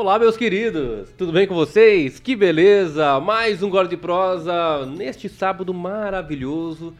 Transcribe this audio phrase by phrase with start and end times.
[0.00, 2.18] Olá, meus queridos, tudo bem com vocês?
[2.18, 3.20] Que beleza!
[3.20, 6.94] Mais um Gole de Prosa neste sábado maravilhoso.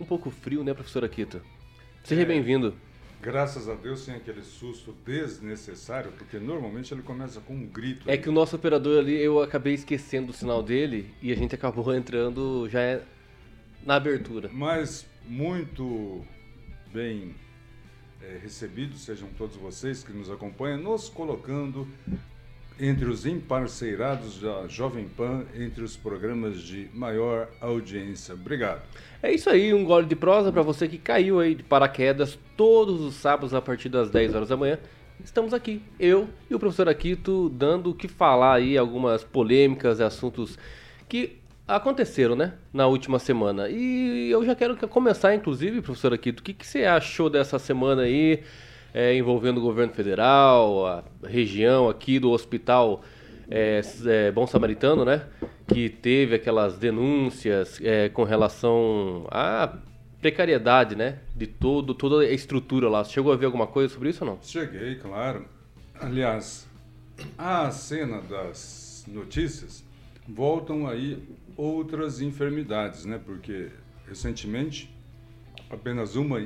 [0.00, 1.42] Um pouco frio, né, professora Kita?
[2.02, 2.24] Seja É.
[2.24, 2.74] bem-vindo.
[3.20, 8.08] Graças a Deus sem aquele susto desnecessário, porque normalmente ele começa com um grito.
[8.08, 8.22] É ali.
[8.22, 11.92] que o nosso operador ali, eu acabei esquecendo o sinal dele e a gente acabou
[11.94, 13.02] entrando já é
[13.84, 14.48] na abertura.
[14.50, 16.24] Mas muito
[16.90, 17.34] bem
[18.22, 21.86] é, recebidos sejam todos vocês que nos acompanham, nos colocando
[22.78, 28.34] entre os emparceirados da Jovem Pan, entre os programas de maior audiência.
[28.34, 28.82] Obrigado.
[29.22, 33.00] É isso aí, um gole de prosa para você que caiu aí de paraquedas todos
[33.00, 34.78] os sábados a partir das 10 horas da manhã.
[35.24, 40.02] Estamos aqui, eu e o professor Aquito, dando o que falar aí, algumas polêmicas e
[40.02, 40.58] assuntos
[41.08, 43.68] que aconteceram, né, na última semana.
[43.70, 47.58] E eu já quero que- começar, inclusive, professor Aquito, o que, que você achou dessa
[47.58, 48.42] semana aí,
[48.96, 53.02] é, envolvendo o governo federal, a região aqui do hospital
[53.50, 55.26] é, é, Bom Samaritano, né?
[55.66, 59.76] Que teve aquelas denúncias é, com relação à
[60.18, 61.18] precariedade, né?
[61.34, 63.04] De todo, toda a estrutura lá.
[63.04, 64.38] Você chegou a ver alguma coisa sobre isso ou não?
[64.42, 65.44] Cheguei, claro.
[66.00, 66.66] Aliás,
[67.36, 69.84] a cena das notícias
[70.26, 71.22] voltam aí
[71.54, 73.20] outras enfermidades, né?
[73.22, 73.68] Porque
[74.08, 74.90] recentemente
[75.70, 76.40] apenas uma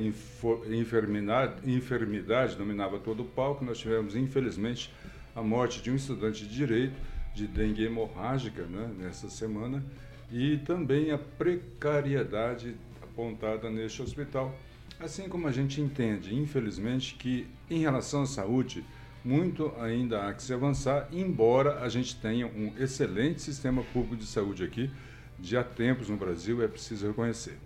[1.65, 3.65] enfermidade dominava todo o palco.
[3.65, 4.93] Nós tivemos, infelizmente,
[5.35, 6.95] a morte de um estudante de direito
[7.35, 9.85] de dengue hemorrágica né, nessa semana
[10.33, 14.55] e também a precariedade apontada neste hospital.
[14.99, 18.84] Assim como a gente entende, infelizmente, que em relação à saúde,
[19.25, 24.27] muito ainda há que se avançar, embora a gente tenha um excelente sistema público de
[24.27, 24.91] saúde aqui,
[25.39, 27.57] de há tempos no Brasil, é preciso reconhecer.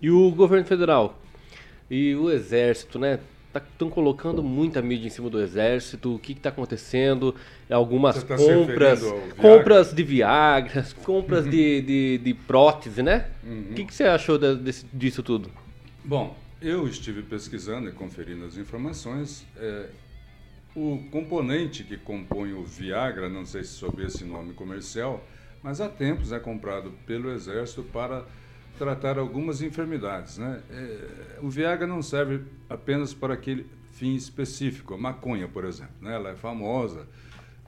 [0.00, 1.20] E o governo federal
[1.90, 3.18] e o exército, né?
[3.52, 6.14] Estão colocando muita mídia em cima do exército.
[6.14, 7.34] O que está acontecendo?
[7.68, 9.02] Algumas tá compras,
[9.36, 13.26] compras de Viagra, compras de, de, de prótese, né?
[13.42, 13.66] Uhum.
[13.72, 15.50] O que, que você achou da- desse- disso tudo?
[16.04, 19.44] Bom, eu estive pesquisando e conferindo as informações.
[19.56, 19.86] é,
[20.76, 25.26] o componente que compõe o Viagra, não sei se sob esse nome comercial,
[25.62, 28.24] mas há tempos é comprado pelo Exército para
[28.80, 30.38] tratar algumas enfermidades.
[30.38, 30.62] Né?
[30.70, 35.92] É, o Viagra não serve apenas para aquele fim específico, a maconha, por exemplo.
[36.00, 36.14] Né?
[36.14, 37.06] Ela é famosa,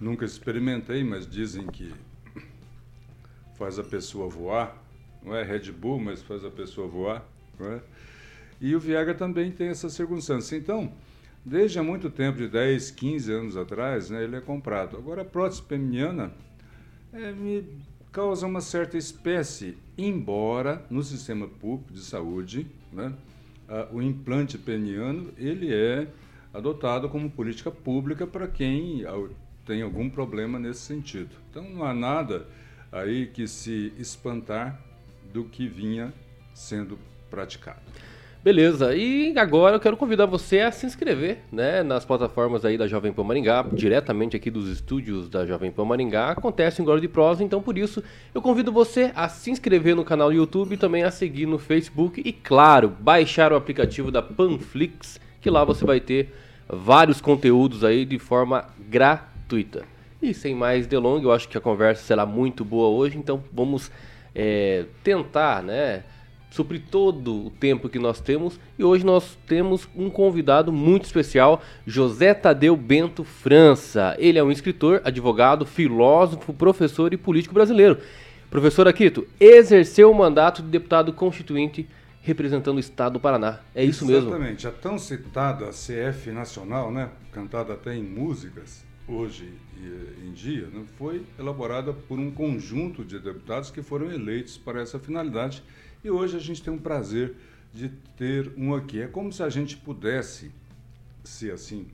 [0.00, 1.92] nunca experimentei, mas dizem que
[3.56, 4.82] faz a pessoa voar.
[5.22, 7.22] Não é Red Bull, mas faz a pessoa voar.
[7.60, 7.82] Não é?
[8.58, 10.56] E o Viagra também tem essa circunstância.
[10.56, 10.90] Então,
[11.44, 14.96] desde há muito tempo, de 10, 15 anos atrás, né, ele é comprado.
[14.96, 16.32] Agora, a prótese peniana
[17.12, 17.68] é, me
[18.12, 23.12] causa uma certa espécie, embora no sistema público de saúde, né,
[23.68, 26.06] ah, o implante peniano ele é
[26.52, 29.04] adotado como política pública para quem
[29.64, 31.30] tem algum problema nesse sentido.
[31.50, 32.46] Então, não há nada
[32.90, 34.78] aí que se espantar
[35.32, 36.12] do que vinha
[36.52, 36.98] sendo
[37.30, 37.80] praticado.
[38.44, 42.88] Beleza, e agora eu quero convidar você a se inscrever né, nas plataformas aí da
[42.88, 46.32] Jovem Pan Maringá, diretamente aqui dos estúdios da Jovem Pan Maringá.
[46.32, 48.02] Acontece um Gole de Prosa, então por isso
[48.34, 52.20] eu convido você a se inscrever no canal do YouTube também a seguir no Facebook
[52.24, 56.34] e, claro, baixar o aplicativo da Panflix, que lá você vai ter
[56.68, 59.84] vários conteúdos aí de forma gratuita.
[60.20, 63.88] E sem mais delongas, eu acho que a conversa será muito boa hoje, então vamos
[64.34, 66.02] é, tentar, né?
[66.52, 71.62] Suprir todo o tempo que nós temos e hoje nós temos um convidado muito especial,
[71.86, 74.14] José Tadeu Bento França.
[74.18, 77.98] Ele é um escritor, advogado, filósofo, professor e político brasileiro.
[78.50, 81.88] Professor Aquito, exerceu o mandato de deputado constituinte
[82.20, 83.60] representando o estado do Paraná.
[83.74, 84.28] É isso mesmo?
[84.28, 84.68] Exatamente.
[84.68, 90.82] A tão citada CF Nacional, né, cantada até em músicas, hoje e- em dia, né,
[90.98, 95.64] foi elaborada por um conjunto de deputados que foram eleitos para essa finalidade.
[96.04, 97.34] E hoje a gente tem um prazer
[97.72, 99.00] de ter um aqui.
[99.00, 100.50] É como se a gente pudesse,
[101.22, 101.86] se assim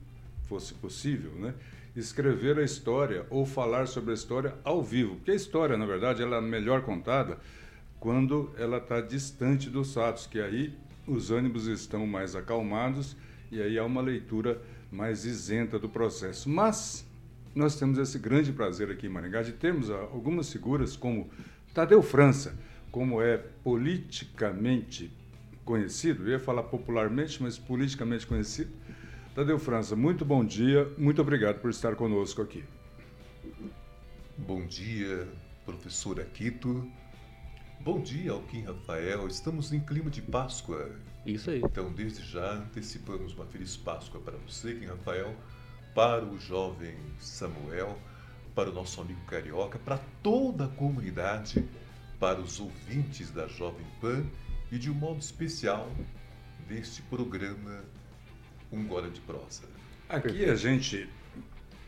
[0.47, 1.53] fosse possível, né,
[1.95, 5.15] escrever a história ou falar sobre a história ao vivo.
[5.17, 7.37] Porque a história, na verdade, ela é melhor contada
[7.99, 10.73] quando ela está distante dos fatos, que aí
[11.07, 13.15] os ânimos estão mais acalmados
[13.51, 14.59] e aí há uma leitura
[14.91, 16.49] mais isenta do processo.
[16.49, 17.05] Mas
[17.53, 21.29] nós temos esse grande prazer aqui em Maringá de termos algumas figuras como
[21.73, 22.57] Tadeu França,
[22.91, 25.11] como é politicamente
[25.63, 28.71] conhecido, eu ia falar popularmente, mas politicamente conhecido.
[29.35, 32.63] Tadeu França, muito bom dia, muito obrigado por estar conosco aqui.
[34.37, 35.27] Bom dia,
[35.65, 36.89] professor Aquito.
[37.81, 39.27] Bom dia, Alquim Rafael.
[39.27, 40.89] Estamos em clima de Páscoa.
[41.25, 41.61] Isso aí.
[41.63, 45.35] Então, desde já, antecipamos uma feliz Páscoa para você, Kim Rafael,
[45.93, 47.97] para o jovem Samuel,
[48.55, 51.63] para o nosso amigo carioca, para toda a comunidade,
[52.19, 54.25] para os ouvintes da Jovem Pan
[54.71, 55.89] e de um modo especial
[56.67, 57.83] deste programa
[58.71, 59.63] Um Gole de Prosa.
[60.09, 61.07] Aqui a gente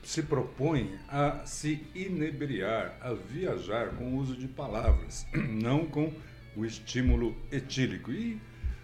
[0.03, 6.11] se propõe a se inebriar, a viajar com o uso de palavras, não com
[6.55, 8.11] o estímulo etílico.
[8.11, 8.39] E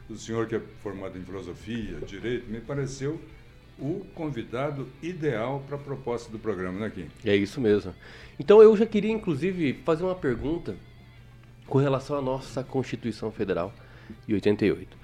[0.09, 3.19] o senhor que é formado em filosofia, direito, me pareceu
[3.79, 7.09] o convidado ideal para a proposta do programa, né, Kim?
[7.23, 7.93] É isso mesmo.
[8.39, 10.75] Então eu já queria, inclusive, fazer uma pergunta
[11.67, 13.73] com relação à nossa Constituição Federal
[14.27, 14.97] de 88.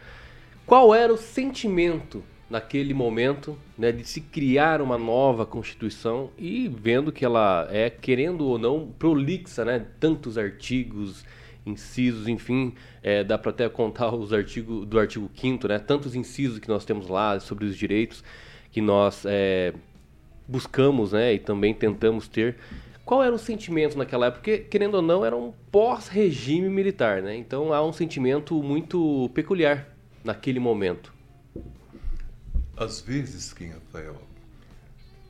[0.66, 7.12] Qual era o sentimento naquele momento né, de se criar uma nova Constituição e vendo
[7.12, 9.86] que ela é, querendo ou não, prolixa, né?
[10.00, 11.26] Tantos artigos,
[11.66, 15.80] incisos, enfim, é, dá para até contar os artigos do artigo 5 né?
[15.80, 18.24] Tantos incisos que nós temos lá sobre os direitos
[18.72, 19.74] que nós é,
[20.48, 21.34] buscamos, né?
[21.34, 22.58] E também tentamos ter.
[23.06, 24.42] Qual era o sentimento naquela época?
[24.42, 27.36] Porque, querendo ou não, era um pós-regime militar, né?
[27.36, 29.90] Então há um sentimento muito peculiar
[30.24, 31.14] naquele momento.
[32.78, 34.16] Às vezes, Kim Rafael,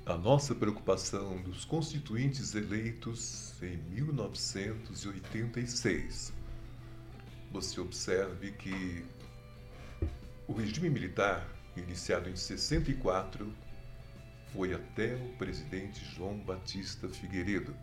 [0.05, 6.31] a nossa preocupação dos constituintes eleitos em 1986.
[7.51, 9.03] Você observe que
[10.47, 13.51] o regime militar, iniciado em 64,
[14.53, 17.75] foi até o presidente João Batista Figueiredo.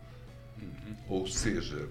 [0.61, 0.95] Uhum.
[1.09, 1.89] Ou seja,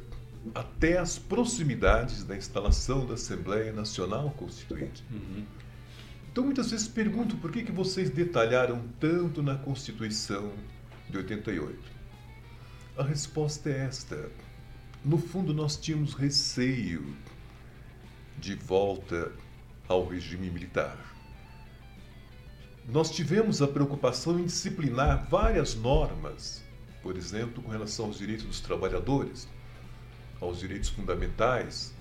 [0.55, 5.05] até as proximidades da instalação da Assembleia Nacional Constituinte.
[5.11, 5.45] Uhum.
[6.33, 10.53] Então, muitas vezes pergunto por que, que vocês detalharam tanto na Constituição
[11.09, 11.79] de 88.
[12.97, 14.31] A resposta é esta.
[15.05, 17.15] No fundo, nós tínhamos receio
[18.39, 19.33] de volta
[19.89, 20.97] ao regime militar.
[22.93, 26.61] Nós tivemos a preocupação em disciplinar várias normas,
[27.03, 29.47] por exemplo, com relação aos direitos dos trabalhadores,
[30.41, 31.95] aos direitos fundamentais,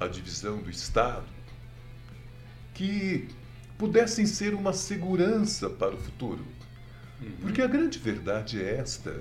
[0.00, 1.26] à divisão do Estado,
[2.74, 3.28] que
[3.78, 6.44] pudessem ser uma segurança para o futuro.
[7.20, 7.36] Uhum.
[7.42, 9.20] Porque a grande verdade é esta: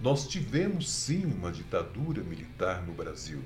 [0.00, 3.42] nós tivemos sim uma ditadura militar no Brasil.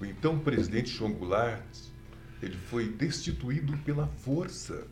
[0.00, 1.60] O então presidente João Goulart
[2.42, 4.86] ele foi destituído pela força.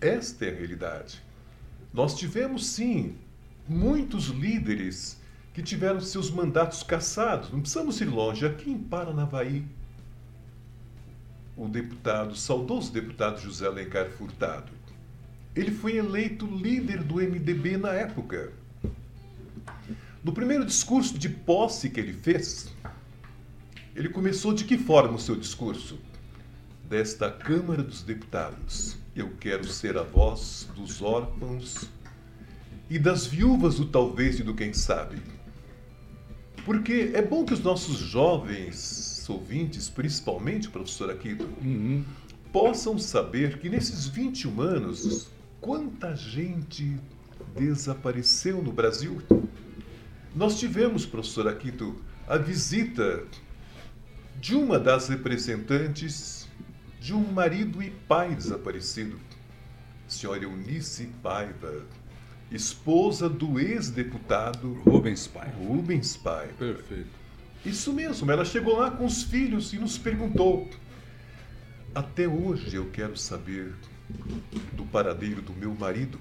[0.00, 1.22] Esta é a realidade.
[1.92, 3.16] Nós tivemos sim
[3.68, 5.20] muitos líderes
[5.52, 7.50] que tiveram seus mandatos cassados.
[7.50, 8.46] Não precisamos ir longe.
[8.46, 9.64] Aqui em Paranavaí,
[11.56, 14.72] o deputado, o saudoso deputado José Alencar Furtado.
[15.54, 18.52] Ele foi eleito líder do MDB na época.
[20.24, 22.72] No primeiro discurso de posse que ele fez,
[23.94, 25.98] ele começou de que forma o seu discurso?
[26.88, 31.88] Desta Câmara dos Deputados, eu quero ser a voz dos órfãos
[32.88, 35.20] e das viúvas do talvez e do quem sabe.
[36.64, 42.04] Porque é bom que os nossos jovens ouvintes, principalmente, professor Aquito, uhum.
[42.52, 45.28] possam saber que nesses 21 anos,
[45.60, 46.98] quanta gente
[47.56, 49.22] desapareceu no Brasil?
[50.34, 51.96] Nós tivemos, professor Aquito,
[52.26, 53.24] a visita
[54.40, 56.39] de uma das representantes
[57.00, 59.18] de um marido e pai desaparecido,
[60.06, 61.86] senhora Eunice Paiva,
[62.52, 65.56] esposa do ex-deputado Rubens Paiva.
[65.56, 66.52] Rubens Paiva.
[66.52, 67.08] Perfeito.
[67.64, 70.68] Isso mesmo, ela chegou lá com os filhos e nos perguntou:
[71.94, 73.74] Até hoje eu quero saber
[74.74, 76.18] do paradeiro do meu marido.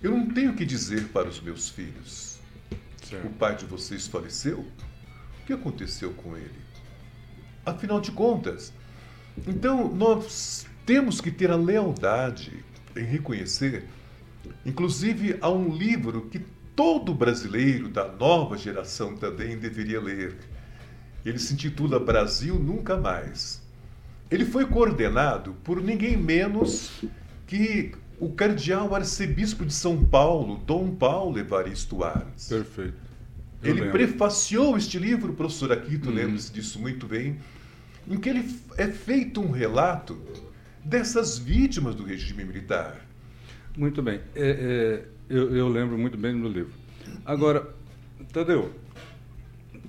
[0.00, 2.38] Eu não tenho o que dizer para os meus filhos.
[3.02, 3.26] Certo.
[3.26, 4.60] O pai de vocês faleceu?
[4.60, 6.66] O que aconteceu com ele?
[7.64, 8.72] Afinal de contas,
[9.46, 12.64] então nós temos que ter a lealdade
[12.96, 13.84] em reconhecer,
[14.64, 16.40] inclusive há um livro que
[16.76, 20.36] todo brasileiro da nova geração também deveria ler.
[21.24, 23.60] Ele se intitula Brasil Nunca Mais.
[24.30, 27.02] Ele foi coordenado por ninguém menos
[27.46, 32.48] que o cardeal arcebispo de São Paulo, Dom Paulo Evaristo Arnes.
[32.48, 32.94] Perfeito.
[33.62, 33.92] Eu ele lembro.
[33.92, 36.14] prefaciou este livro, professor Aquito, uhum.
[36.14, 37.38] lembra-se disso muito bem,
[38.08, 40.20] em que ele é feito um relato
[40.84, 43.04] dessas vítimas do regime militar.
[43.76, 44.20] Muito bem.
[44.34, 46.72] É, é eu, eu lembro muito bem do livro.
[47.24, 47.74] Agora,
[48.32, 48.72] Tadeu,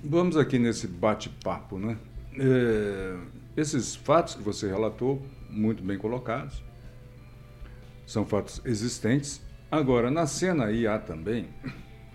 [0.02, 1.96] vamos aqui nesse bate-papo, né?
[2.36, 3.16] É,
[3.56, 6.62] esses fatos que você relatou, muito bem colocados,
[8.06, 9.40] são fatos existentes.
[9.70, 11.48] Agora, na cena aí há também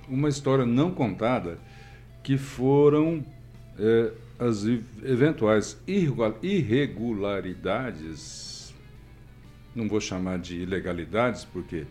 [0.07, 1.57] uma história não contada
[2.21, 3.25] que foram
[3.77, 4.11] é,
[4.47, 4.65] as
[5.03, 8.53] eventuais irregularidades
[9.75, 11.85] não vou chamar de ilegalidades, porque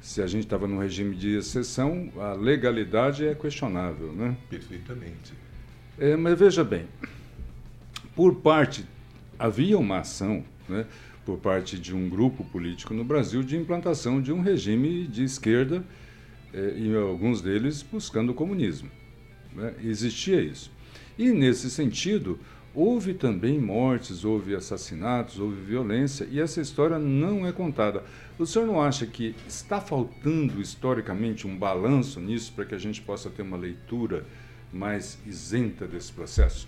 [0.00, 4.36] se a gente estava num regime de exceção, a legalidade é questionável, né?
[4.48, 5.34] Perfeitamente.
[5.98, 6.86] É, mas veja bem,
[8.16, 8.84] por parte
[9.38, 10.86] havia uma ação, né,
[11.24, 15.84] por parte de um grupo político no Brasil de implantação de um regime de esquerda
[16.52, 18.90] eh, e alguns deles buscando o comunismo.
[19.54, 19.74] Né?
[19.84, 20.70] Existia isso.
[21.18, 22.38] E nesse sentido
[22.74, 28.02] houve também mortes, houve assassinatos, houve violência e essa história não é contada.
[28.38, 33.00] O senhor não acha que está faltando historicamente um balanço nisso para que a gente
[33.02, 34.24] possa ter uma leitura
[34.72, 36.66] mais isenta desse processo?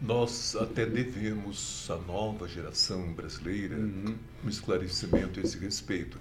[0.00, 4.14] Nós até devemos à nova geração brasileira uhum.
[4.44, 6.18] um esclarecimento a esse respeito.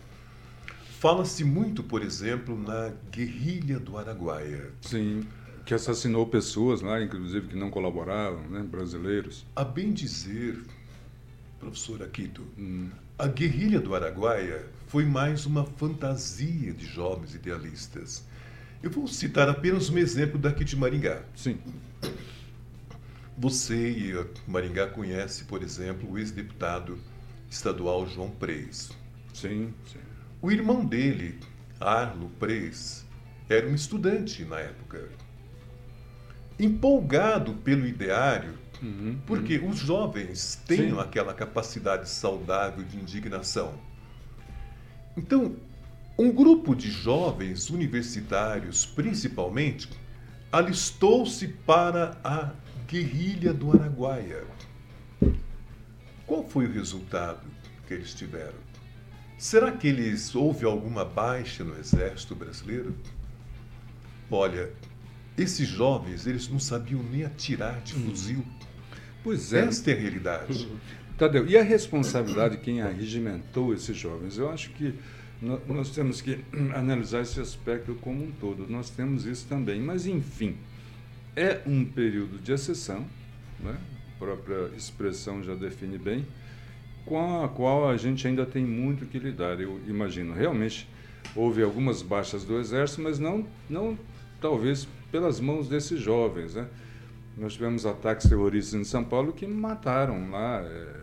[1.00, 4.72] Fala-se muito, por exemplo, na guerrilha do Araguaia.
[4.82, 5.24] Sim,
[5.68, 9.46] que assassinou pessoas lá, inclusive que não colaboravam, né, brasileiros.
[9.54, 10.58] A bem dizer,
[11.60, 12.90] professor Aquito, hum.
[13.20, 18.24] a guerrilha do Araguaia foi mais uma fantasia de jovens idealistas.
[18.82, 21.22] Eu vou citar apenas um exemplo daqui de Maringá.
[21.36, 21.60] Sim.
[23.38, 26.98] Você e Maringá conhece, por exemplo, o ex-deputado
[27.52, 28.90] estadual João Preis.
[29.34, 30.00] Sim, sim.
[30.42, 31.38] O irmão dele,
[31.78, 33.06] Arlo Preis,
[33.50, 35.27] era um estudante na época.
[36.60, 39.70] Empolgado pelo ideário, uhum, porque uhum.
[39.70, 41.00] os jovens têm sim.
[41.00, 43.74] aquela capacidade saudável de indignação.
[45.16, 45.56] Então,
[46.18, 49.90] um grupo de jovens universitários, principalmente,
[50.52, 52.52] alistou-se para a
[52.88, 54.44] guerrilha do Araguaia.
[56.26, 57.42] Qual foi o resultado
[57.88, 58.68] que eles tiveram?
[59.38, 62.96] Será que eles houve alguma baixa no exército brasileiro?
[64.32, 64.72] Olha,
[65.38, 68.10] esses jovens, eles não sabiam nem atirar de hum.
[68.10, 68.46] fuzil.
[69.24, 69.66] Pois é.
[69.66, 70.68] Esta é a realidade.
[71.18, 74.38] Tadeu, e a responsabilidade de quem arregimentou esses jovens?
[74.38, 74.94] Eu acho que
[75.42, 76.40] nós temos que
[76.76, 78.68] analisar esse aspecto como um todo.
[78.70, 79.82] Nós temos isso também.
[79.82, 80.56] Mas, enfim,
[81.36, 83.06] é um período de exceção,
[83.60, 83.78] né?
[84.16, 86.26] a própria expressão já define bem,
[87.06, 89.60] com a qual a gente ainda tem muito que lidar.
[89.60, 90.88] Eu imagino, realmente
[91.36, 93.98] houve algumas baixas do Exército, mas não, não
[94.42, 96.56] talvez pelas mãos desses jovens.
[96.56, 96.68] Né?
[97.38, 100.96] Nós tivemos ataques terroristas em São Paulo que mataram lá é,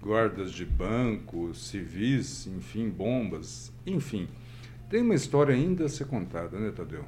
[0.00, 4.28] guardas de banco, civis, enfim, bombas, enfim.
[4.88, 7.04] Tem uma história ainda a ser contada, né, Tadeu?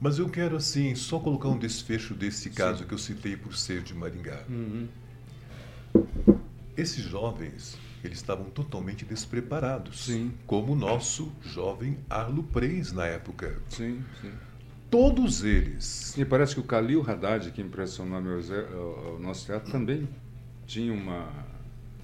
[0.00, 2.86] Mas eu quero, assim, só colocar um desfecho desse caso Sim.
[2.86, 4.42] que eu citei por ser de Maringá.
[4.48, 4.88] Uhum.
[6.76, 10.06] Esses jovens, eles estavam totalmente despreparados.
[10.06, 10.32] Sim.
[10.46, 13.60] Como o nosso jovem Arlo Preis na época.
[13.68, 14.32] Sim, sim.
[14.92, 16.14] Todos eles.
[16.18, 20.06] E parece que o Calil Haddad, que impressionou o nosso teatro, também
[20.66, 21.32] tinha uma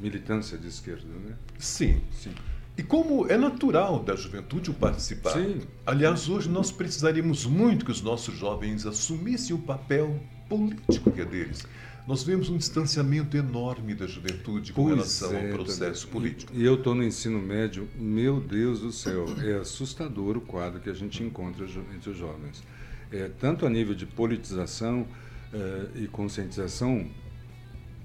[0.01, 1.37] militância de esquerda, né?
[1.59, 2.01] Sim.
[2.11, 2.33] Sim.
[2.79, 5.33] E como é natural da juventude o participar.
[5.33, 5.61] Sim.
[5.85, 10.19] Aliás, hoje nós precisaríamos muito que os nossos jovens assumissem o papel
[10.49, 11.67] político que é deles.
[12.07, 16.23] Nós vemos um distanciamento enorme da juventude com pois relação é, ao processo também.
[16.23, 16.53] político.
[16.55, 20.89] E eu estou no ensino médio, meu Deus do céu, é assustador o quadro que
[20.89, 22.63] a gente encontra entre os jovens.
[23.11, 25.07] É, tanto a nível de politização
[25.53, 27.09] é, e conscientização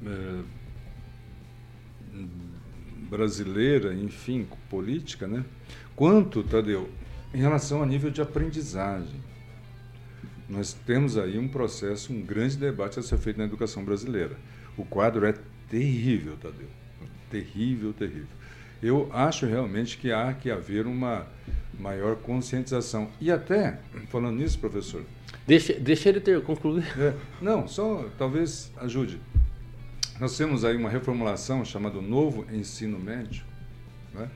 [0.06, 0.44] é,
[3.10, 5.44] brasileira, enfim, política, né?
[5.96, 6.90] Quanto, Tadeu,
[7.34, 9.22] em relação a nível de aprendizagem.
[10.48, 14.38] Nós temos aí um processo, um grande debate a ser feito na educação brasileira.
[14.78, 15.34] O quadro é
[15.70, 16.68] terrível, Tadeu.
[17.30, 18.28] Terrível, terrível.
[18.84, 21.26] Eu acho realmente que há que haver uma
[21.80, 23.10] maior conscientização.
[23.20, 25.06] E até, falando nisso, professor.
[25.48, 26.86] Deixa, deixa ele ter concluído.
[27.00, 29.22] É, não, só talvez ajude.
[30.20, 33.46] Nós temos aí uma reformulação chamada Novo Ensino Médio,
[34.14, 34.30] né?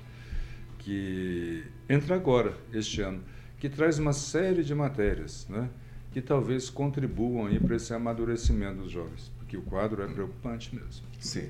[0.79, 3.21] que entra agora, este ano,
[3.59, 5.69] que traz uma série de matérias né?
[6.13, 11.05] que talvez contribuam aí para esse amadurecimento dos jovens, porque o quadro é preocupante mesmo.
[11.19, 11.49] Sim.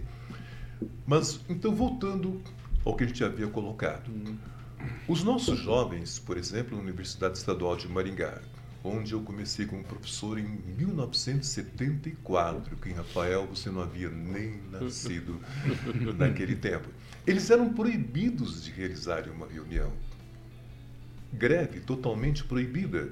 [1.05, 2.41] Mas, então, voltando
[2.87, 4.09] ao que a gente havia colocado.
[4.09, 4.35] Hum.
[5.07, 8.41] Os nossos jovens, por exemplo, na Universidade Estadual de Maringá,
[8.83, 15.41] onde eu comecei como professor em 1974, que em Rafael você não havia nem nascido
[16.17, 16.87] naquele tempo.
[17.25, 19.91] Eles eram proibidos de realizarem uma reunião.
[21.33, 23.11] Greve totalmente proibida.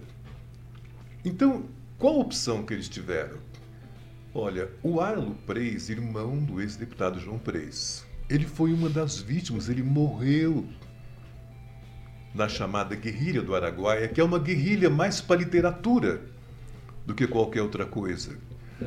[1.26, 1.66] Então,
[1.98, 3.40] qual a opção que eles tiveram?
[4.34, 9.84] Olha, o Arlo Preis, irmão do ex-deputado João Preis, ele foi uma das vítimas, ele
[9.84, 10.66] morreu
[12.34, 16.22] na chamada guerrilha do Araguaia, que é uma guerrilha mais para literatura
[17.06, 18.38] do que qualquer outra coisa.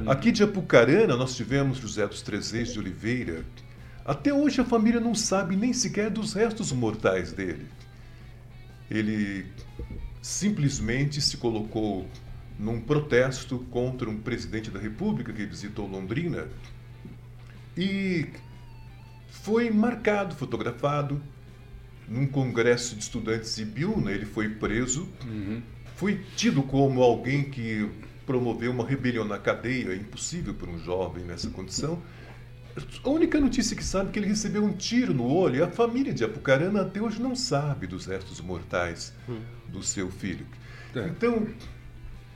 [0.06, 3.44] Aqui de Apucarana, nós tivemos José dos Trezeiros de Oliveira,
[4.04, 7.66] Até hoje a família não sabe nem sequer dos restos mortais dele.
[8.90, 9.46] Ele
[10.22, 12.06] simplesmente se colocou
[12.58, 16.48] num protesto contra um presidente da República que visitou Londrina
[17.76, 18.26] e
[19.28, 21.20] foi marcado, fotografado
[22.08, 24.10] num congresso de estudantes de Biúna.
[24.10, 25.62] Ele foi preso, uhum.
[25.96, 27.88] foi tido como alguém que
[28.26, 32.02] promoveu uma rebelião na cadeia, é impossível para um jovem nessa condição.
[33.02, 35.68] A única notícia que sabe é que ele recebeu um tiro no olho e a
[35.68, 39.40] família de Apucarana até hoje não sabe dos restos mortais hum.
[39.68, 40.46] do seu filho.
[40.94, 41.08] É.
[41.08, 41.48] Então,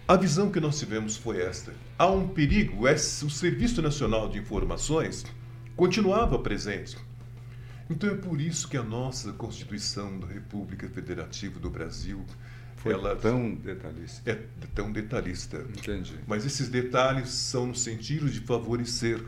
[0.09, 1.73] a visão que nós tivemos foi esta.
[1.99, 5.25] Há um perigo, o Serviço Nacional de Informações
[5.77, 6.97] continuava presente.
[7.91, 12.25] Então é por isso que a nossa Constituição da República Federativa do Brasil
[12.77, 14.31] foi ela tão detalhista.
[14.31, 14.39] É
[14.75, 15.65] tão detalhista.
[15.77, 16.15] Entendi.
[16.27, 19.23] Mas esses detalhes são no sentido de favorecer,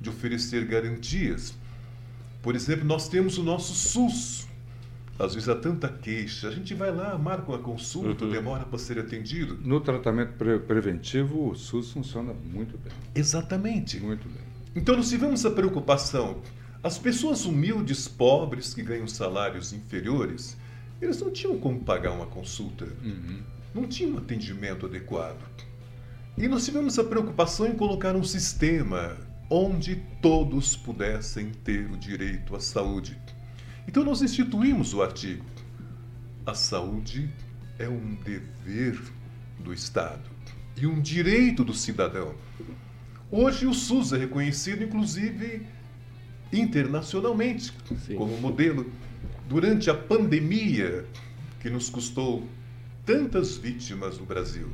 [0.00, 1.54] de oferecer garantias.
[2.42, 4.48] Por exemplo, nós temos o nosso SUS,
[5.18, 6.48] às vezes há tanta queixa.
[6.48, 8.30] A gente vai lá, marca uma consulta, uhum.
[8.30, 9.58] demora para ser atendido.
[9.62, 12.92] No tratamento pre preventivo, o SUS funciona muito bem.
[13.14, 14.00] Exatamente.
[14.00, 14.49] Muito bem.
[14.74, 16.42] Então nós tivemos a preocupação.
[16.82, 20.56] As pessoas humildes, pobres, que ganham salários inferiores,
[21.00, 22.86] eles não tinham como pagar uma consulta.
[23.02, 23.42] Uhum.
[23.74, 25.42] Não tinham um atendimento adequado.
[26.38, 29.16] E nós tivemos a preocupação em colocar um sistema
[29.50, 33.18] onde todos pudessem ter o direito à saúde.
[33.86, 35.44] Então nós instituímos o artigo.
[36.46, 37.30] A saúde
[37.78, 39.00] é um dever
[39.58, 40.22] do Estado
[40.76, 42.34] e um direito do cidadão.
[43.30, 45.66] Hoje o SUS é reconhecido, inclusive,
[46.52, 47.72] internacionalmente
[48.06, 48.16] Sim.
[48.16, 48.90] como modelo.
[49.48, 51.04] Durante a pandemia,
[51.60, 52.46] que nos custou
[53.04, 54.68] tantas vítimas no Brasil,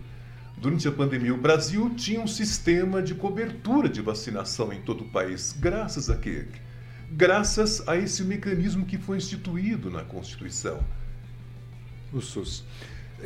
[0.57, 5.09] durante a pandemia, o Brasil tinha um sistema de cobertura de vacinação em todo o
[5.09, 5.55] país.
[5.59, 6.47] Graças a quê?
[7.11, 10.83] graças a esse mecanismo que foi instituído na Constituição.
[12.13, 12.65] O SUS.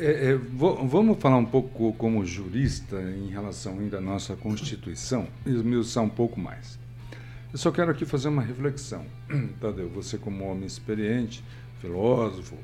[0.03, 6.03] É, é, vamos falar um pouco como jurista em relação ainda à nossa Constituição esmiuçar
[6.03, 6.79] um pouco mais.
[7.53, 9.05] Eu só quero aqui fazer uma reflexão.
[9.61, 11.43] Tadeu, você como homem experiente,
[11.79, 12.57] filósofo,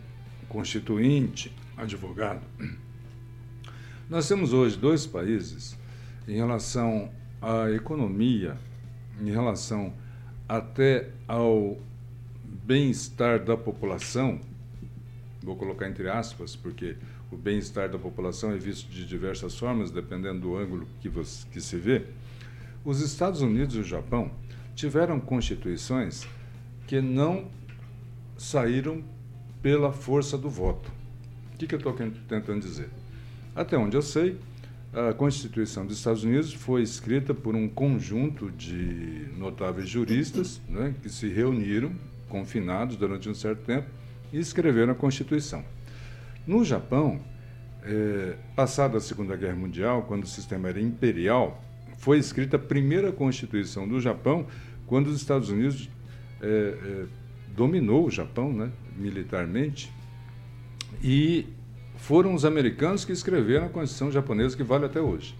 [0.49, 2.41] constituinte, advogado.
[4.09, 5.77] Nós temos hoje dois países
[6.27, 8.57] em relação à economia,
[9.21, 9.93] em relação
[10.49, 11.77] até ao
[12.65, 14.41] bem-estar da população,
[15.43, 16.97] vou colocar entre aspas, porque
[17.31, 21.59] o bem-estar da população é visto de diversas formas, dependendo do ângulo que, você, que
[21.59, 22.05] se vê,
[22.85, 24.31] os Estados Unidos e o Japão
[24.75, 26.25] tiveram constituições
[26.85, 27.49] que não
[28.37, 29.03] saíram
[29.61, 30.89] pela força do voto.
[31.53, 32.89] O que, que eu estou tentando dizer?
[33.55, 34.37] Até onde eu sei,
[34.93, 41.09] a Constituição dos Estados Unidos foi escrita por um conjunto de notáveis juristas né, que
[41.09, 41.91] se reuniram,
[42.29, 43.87] confinados durante um certo tempo,
[44.31, 45.63] e escreveram a Constituição.
[46.47, 47.19] No Japão,
[47.83, 51.61] é, passada a Segunda Guerra Mundial, quando o sistema era imperial,
[51.97, 54.47] foi escrita a primeira Constituição do Japão,
[54.85, 55.89] quando os Estados Unidos
[56.41, 57.05] é, é,
[57.53, 59.91] dominou o Japão né, militarmente.
[61.03, 61.45] E
[61.97, 65.35] foram os americanos que escreveram a Constituição japonesa que vale até hoje.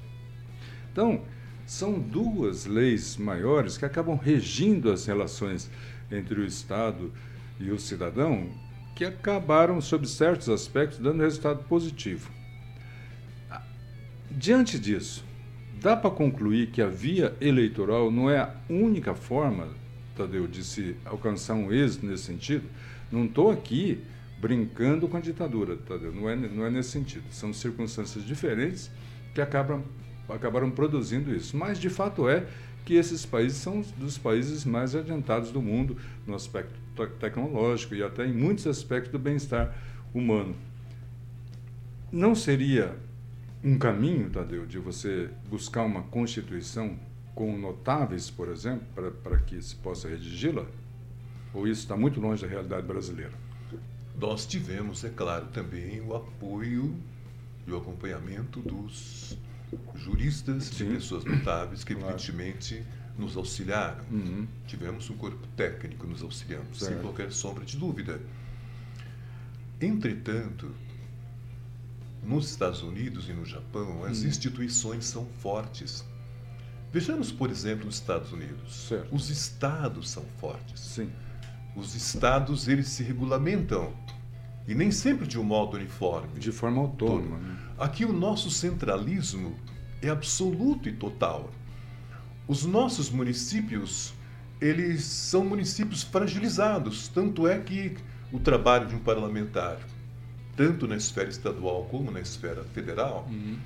[0.92, 1.22] Então,
[1.66, 5.70] são duas leis maiores que acabam regindo as relações
[6.12, 7.14] entre o Estado
[7.60, 8.50] e o cidadão,
[8.98, 12.32] que acabaram, sob certos aspectos, dando resultado positivo.
[14.32, 15.24] Diante disso,
[15.80, 19.68] dá para concluir que a via eleitoral não é a única forma,
[20.16, 22.64] Tadeu, de se alcançar um êxito nesse sentido?
[23.12, 24.04] Não estou aqui
[24.40, 26.12] brincando com a ditadura, Tadeu.
[26.12, 27.24] Não é, não é nesse sentido.
[27.30, 28.90] São circunstâncias diferentes
[29.36, 29.84] que acabam,
[30.28, 31.56] acabaram produzindo isso.
[31.56, 32.48] Mas, de fato, é
[32.88, 36.74] que esses países são dos países mais adiantados do mundo no aspecto
[37.20, 39.76] tecnológico e até em muitos aspectos do bem-estar
[40.14, 40.56] humano.
[42.10, 42.96] Não seria
[43.62, 46.98] um caminho, Tadeu, de você buscar uma constituição
[47.36, 48.88] com notáveis, por exemplo,
[49.22, 50.66] para que se possa redigi-la?
[51.54, 53.34] Ou isso está muito longe da realidade brasileira?
[54.18, 56.96] Nós tivemos, é claro, também o apoio
[57.68, 59.38] e o acompanhamento dos
[59.96, 60.86] juristas, Sim.
[60.86, 62.10] de pessoas notáveis que, claro.
[62.10, 62.84] evidentemente,
[63.18, 64.04] nos auxiliaram.
[64.12, 64.48] Uhum.
[64.68, 66.94] Tivemos um corpo técnico nos auxiliando, certo.
[66.94, 68.22] sem qualquer sombra de dúvida.
[69.82, 70.72] Entretanto,
[72.24, 74.28] nos Estados Unidos e no Japão, as uhum.
[74.28, 76.04] instituições são fortes.
[76.92, 78.88] Vejamos, por exemplo, nos Estados Unidos.
[78.88, 79.14] Certo.
[79.14, 80.80] Os estados são fortes.
[80.80, 81.12] Sim.
[81.76, 83.94] Os estados eles se regulamentam
[84.68, 86.40] e nem sempre de um modo uniforme.
[86.40, 87.38] De forma autônoma.
[87.38, 87.58] Né?
[87.80, 89.56] Aqui o nosso centralismo
[90.02, 91.50] é absoluto e total.
[92.48, 94.14] Os nossos municípios
[94.60, 97.08] eles são municípios fragilizados.
[97.08, 97.96] Tanto é que
[98.32, 99.78] o trabalho de um parlamentar,
[100.56, 103.58] tanto na esfera estadual como na esfera federal, uhum.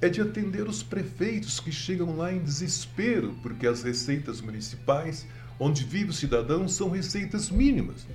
[0.00, 5.26] é de atender os prefeitos que chegam lá em desespero, porque as receitas municipais,
[5.58, 8.06] onde vive o cidadão, são receitas mínimas.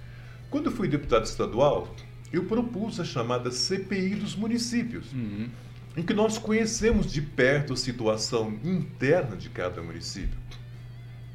[0.50, 1.94] Quando eu fui deputado estadual,
[2.36, 5.50] eu propus a chamada CPI dos municípios, uhum.
[5.95, 10.38] em que nós conhecemos de perto a situação interna de cada município.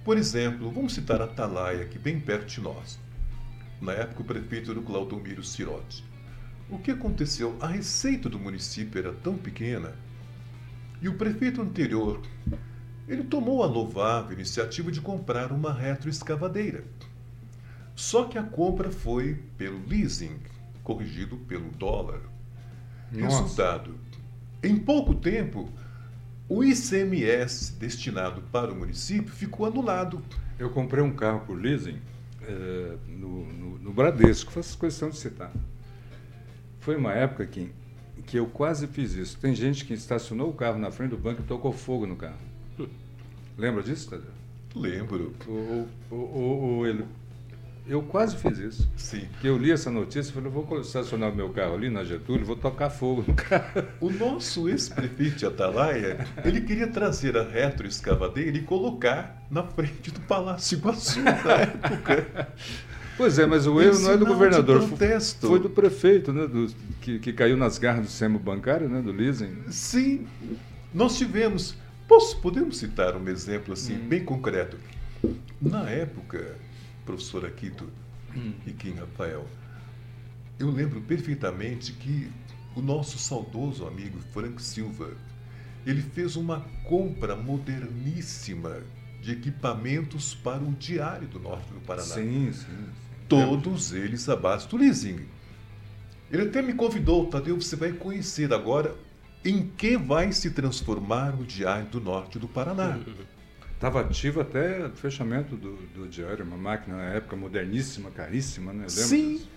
[0.04, 2.98] Por exemplo, vamos citar Atalaia, aqui bem perto de nós.
[3.80, 6.04] Na época, o prefeito era o Claudomiro Cirotti.
[6.68, 7.56] O que aconteceu?
[7.60, 9.92] A receita do município era tão pequena
[11.02, 12.20] e o prefeito anterior
[13.08, 16.84] ele tomou a louvável iniciativa de comprar uma retroescavadeira.
[17.96, 20.38] Só que a compra foi pelo leasing,
[20.82, 22.20] corrigido pelo dólar.
[23.12, 23.42] Nossa.
[23.42, 23.94] Resultado:
[24.62, 25.68] em pouco tempo,
[26.48, 30.22] o ICMS destinado para o município ficou anulado.
[30.58, 31.98] Eu comprei um carro por leasing
[32.42, 35.52] é, no, no, no, Bradesco, faço questão de citar.
[36.80, 37.70] Foi uma época que,
[38.26, 39.38] que eu quase fiz isso.
[39.38, 42.38] Tem gente que estacionou o carro na frente do banco e tocou fogo no carro.
[43.56, 44.30] Lembra disso, Tadeu?
[44.74, 45.34] Lembro.
[45.46, 47.04] O, o, o, o, ele,
[47.86, 48.90] eu quase fiz isso.
[48.96, 49.28] Sim.
[49.40, 52.44] Que eu li essa notícia e falei, vou estacionar o meu carro ali na Getúlio,
[52.44, 53.84] vou tocar fogo no carro.
[54.00, 60.20] O nosso ex-prefeito de Atalaia, ele queria trazer a retroescavadeira e colocar na frente do
[60.20, 62.48] Palácio Iguaçu na época.
[63.16, 64.82] Pois é, mas o erro não é do governador,
[65.40, 66.68] foi do prefeito, né, do,
[67.02, 69.58] que, que caiu nas garras do sistema bancário, né, do leasing.
[69.68, 70.26] Sim,
[70.94, 71.76] nós tivemos.
[72.08, 74.08] Posso, podemos citar um exemplo assim, hum.
[74.08, 74.78] bem concreto.
[75.60, 76.56] Na época,
[77.10, 77.90] professor Aquito
[78.36, 78.52] hum.
[78.66, 79.44] e Kim Rafael,
[80.58, 82.30] eu lembro perfeitamente que
[82.76, 85.10] o nosso saudoso amigo Frank Silva,
[85.84, 88.80] ele fez uma compra moderníssima
[89.20, 92.06] de equipamentos para o Diário do Norte do Paraná.
[92.06, 92.64] Sim, sim.
[92.66, 92.86] sim.
[93.28, 95.26] Todos eles à base do leasing.
[96.30, 98.94] Ele até me convidou, Tadeu, você vai conhecer agora
[99.44, 102.98] em que vai se transformar o Diário do Norte do Paraná.
[103.80, 108.86] Estava ativo até o fechamento do, do diário, uma máquina na época moderníssima, caríssima, né?
[108.90, 109.36] Sim.
[109.36, 109.48] Disso.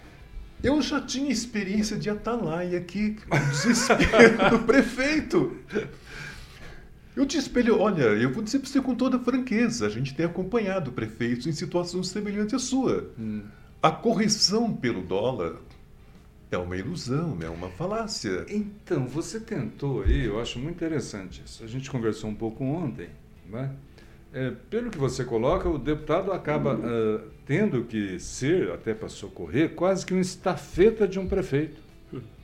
[0.64, 5.58] Eu já tinha experiência de atalaia aqui, o desespero do prefeito.
[7.18, 10.26] Eu te espelho, olha, eu vou dizer para você com toda franqueza, a gente tem
[10.26, 13.12] acompanhado prefeitos em situações semelhantes à sua.
[13.20, 13.44] Hum.
[13.82, 15.58] A correção pelo dólar
[16.50, 18.46] é uma ilusão, é uma falácia.
[18.48, 21.62] Então, você tentou aí, eu acho muito interessante isso.
[21.62, 23.10] A gente conversou um pouco ontem,
[23.50, 23.70] né?
[24.34, 29.76] É, pelo que você coloca, o deputado acaba uh, tendo que ser, até para socorrer,
[29.76, 31.80] quase que um estafeta de um prefeito,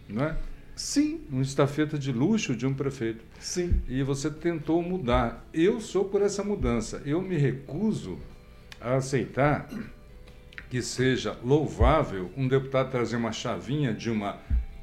[0.07, 0.37] não é?
[0.75, 1.19] Sim.
[1.29, 3.21] Um estafeta de luxo de um prefeito.
[3.37, 3.81] Sim.
[3.85, 5.45] E você tentou mudar.
[5.53, 7.01] Eu sou por essa mudança.
[7.05, 8.17] Eu me recuso
[8.79, 9.67] a aceitar
[10.69, 14.37] que seja louvável um deputado trazer uma chavinha de uma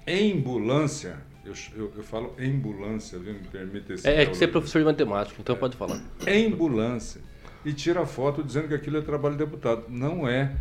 [0.06, 3.34] ambulância eu, eu, eu falo ambulância, viu?
[3.34, 4.08] Me permite esse.
[4.08, 6.00] É, é que você é professor de matemática, então pode falar.
[6.26, 7.20] Ambulância.
[7.64, 9.84] E tira a foto dizendo que aquilo é trabalho de deputado.
[9.88, 10.52] Não é.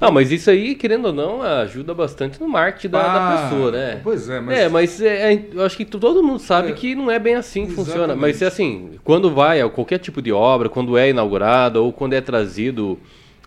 [0.00, 3.70] Não, mas isso aí, querendo ou não, ajuda bastante no marketing da, ah, da pessoa,
[3.70, 4.00] né?
[4.02, 4.58] Pois é, mas.
[4.58, 7.34] É, mas é, é eu acho que todo mundo sabe é, que não é bem
[7.34, 7.90] assim que exatamente.
[7.90, 8.16] funciona.
[8.16, 12.14] Mas é assim, quando vai a qualquer tipo de obra, quando é inaugurada ou quando
[12.14, 12.98] é trazido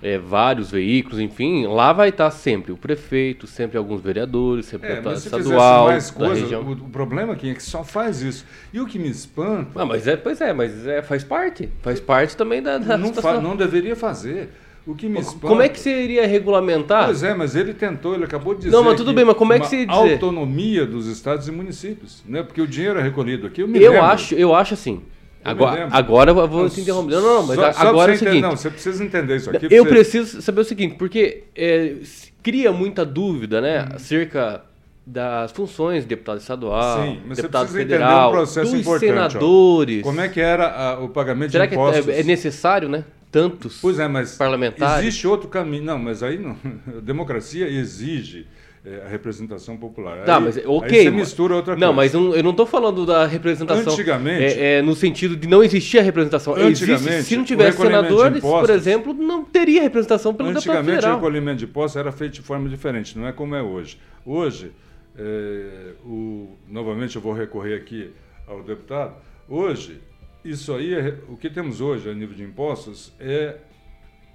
[0.03, 4.95] é, vários veículos, enfim, lá vai estar sempre o prefeito, sempre alguns vereadores, sempre é,
[4.95, 5.87] deputado estadual.
[5.87, 8.45] Mais coisa, o, o, problema aqui é que só faz isso.
[8.73, 9.81] E o que me espanta.
[9.81, 11.69] Ah, mas é, pois é, mas é, faz parte.
[11.81, 14.49] Faz parte também da, da não, fa, não deveria fazer.
[14.85, 15.47] O que me espanta...
[15.47, 17.05] Como é que você iria regulamentar?
[17.05, 18.75] Pois é, mas ele tentou, ele acabou de dizer.
[18.75, 20.13] Não, mas tudo bem, mas como é que você dizer?
[20.13, 22.43] autonomia dos estados e municípios, né?
[22.43, 23.61] Porque o dinheiro é recolhido aqui.
[23.61, 24.01] Eu, eu lembro.
[24.01, 25.01] acho, eu acho assim.
[25.43, 27.15] Agora, agora eu vou te interromper.
[27.15, 28.41] Não, não, mas só, agora só é o seguinte.
[28.41, 29.67] Não, você precisa entender isso aqui.
[29.69, 29.89] Eu você...
[29.89, 31.95] preciso saber o seguinte, porque é,
[32.41, 33.95] cria muita dúvida, né, hum.
[33.95, 34.63] acerca
[35.05, 39.99] das funções de deputado estadual, Sim, mas deputado você federal, um processo dos importante, senadores.
[40.01, 40.03] Ó.
[40.03, 42.05] Como é que era a, o pagamento Será de impostos?
[42.05, 43.03] Será que é, é necessário, né?
[43.29, 45.03] Tantos pois é, mas parlamentares.
[45.03, 45.83] Existe outro caminho.
[45.83, 46.55] Não, mas aí não.
[46.87, 48.45] A democracia exige
[48.85, 50.25] é, a representação popular.
[50.25, 50.99] Tá, aí, mas ok.
[50.99, 51.85] Aí você mistura outra coisa.
[51.85, 53.93] Não, mas eu não estou falando da representação.
[53.93, 54.43] Antigamente.
[54.43, 56.53] É, é, no sentido de não existir a representação.
[56.53, 57.07] Antigamente.
[57.07, 60.49] Existe, se não tivesse senadores, impostos, por exemplo, não teria representação pelo.
[60.49, 63.97] Antigamente o recolhimento de impostos era feito de forma diferente, não é como é hoje.
[64.25, 64.71] Hoje,
[65.17, 68.11] é, o, novamente eu vou recorrer aqui
[68.47, 69.15] ao deputado,
[69.47, 70.01] hoje,
[70.43, 73.57] isso aí, é, o que temos hoje a nível de impostos é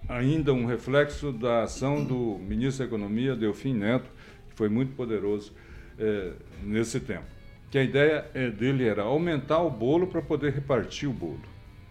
[0.08, 4.10] ainda um reflexo da ação do ministro da Economia, Delfim Neto,
[4.58, 5.52] foi muito poderoso
[5.96, 6.32] é,
[6.64, 7.24] nesse tempo.
[7.70, 11.40] Que a ideia é, dele era aumentar o bolo para poder repartir o bolo.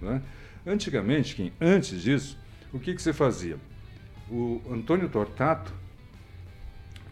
[0.02, 0.22] Né?
[0.66, 2.38] Antigamente, quem, antes disso,
[2.74, 3.58] o que, que você fazia?
[4.30, 5.74] O Antônio Tortato,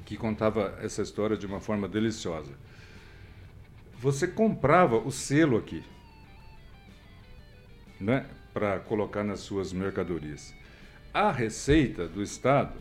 [0.03, 2.51] que contava essa história de uma forma deliciosa.
[3.99, 5.81] Você comprava o selo aqui,
[7.99, 10.53] né, para colocar nas suas mercadorias.
[11.13, 12.77] A receita do Estado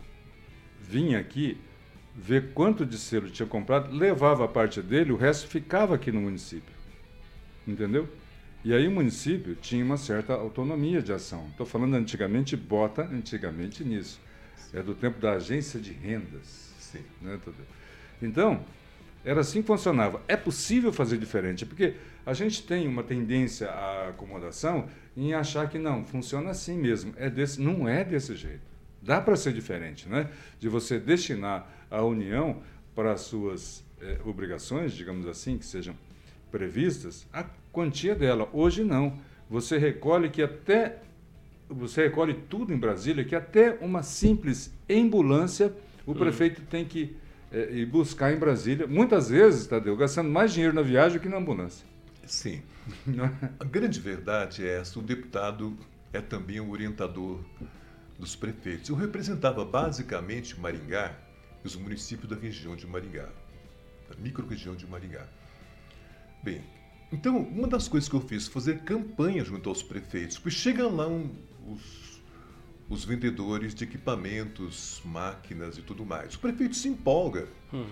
[0.81, 1.57] vinha aqui
[2.15, 6.21] ver quanto de selo tinha comprado, levava a parte dele, o resto ficava aqui no
[6.21, 6.73] município.
[7.67, 8.07] Entendeu?
[8.63, 11.47] E aí o município tinha uma certa autonomia de ação.
[11.51, 14.19] Estou falando antigamente, bota antigamente nisso.
[14.55, 14.79] Sim.
[14.79, 16.73] É do tempo da agência de rendas.
[16.79, 17.03] Sim.
[17.21, 17.39] Né,
[18.21, 18.63] então,
[19.23, 20.21] era assim que funcionava.
[20.27, 25.77] É possível fazer diferente, porque a gente tem uma tendência à acomodação em achar que
[25.77, 27.13] não, funciona assim mesmo.
[27.17, 28.61] É desse, não é desse jeito.
[29.01, 30.29] Dá para ser diferente, né?
[30.59, 32.61] De você destinar a União
[32.93, 35.95] para as suas eh, obrigações, digamos assim, que sejam
[36.51, 38.49] previstas, a quantia dela.
[38.53, 39.17] Hoje não.
[39.49, 40.99] Você recolhe que até
[41.67, 45.73] você recolhe tudo em Brasília, que até uma simples ambulância
[46.05, 46.15] o hum.
[46.15, 47.15] prefeito tem que
[47.51, 51.37] é, e buscar em Brasília, muitas vezes, Tadeu, gastando mais dinheiro na viagem que na
[51.37, 51.85] ambulância.
[52.25, 52.61] Sim.
[53.07, 53.49] É?
[53.59, 55.75] A grande verdade é essa: o deputado
[56.13, 57.39] é também o orientador
[58.19, 58.89] dos prefeitos.
[58.89, 61.15] Eu representava basicamente Maringá
[61.65, 63.27] e os municípios da região de Maringá,
[64.07, 65.27] da micro-região de Maringá.
[66.41, 66.63] Bem,
[67.11, 70.95] então, uma das coisas que eu fiz foi fazer campanha junto aos prefeitos, porque chegam
[70.95, 71.35] lá um,
[71.67, 72.05] os
[72.89, 76.35] os vendedores de equipamentos, máquinas e tudo mais.
[76.35, 77.47] O prefeito se empolga.
[77.73, 77.85] Uhum.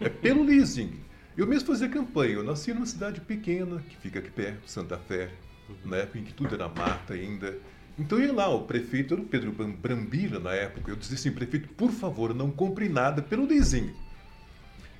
[0.00, 1.00] É pelo leasing.
[1.36, 2.34] Eu mesmo fazia campanha.
[2.34, 5.30] Eu nasci numa cidade pequena, que fica aqui perto, Santa Fé,
[5.68, 5.90] uhum.
[5.90, 7.58] na época em que tudo era mata ainda.
[7.98, 10.90] Então ia lá, o prefeito era o Pedro Brambila na época.
[10.90, 13.92] Eu dizia assim, prefeito, por favor, não compre nada pelo leasing.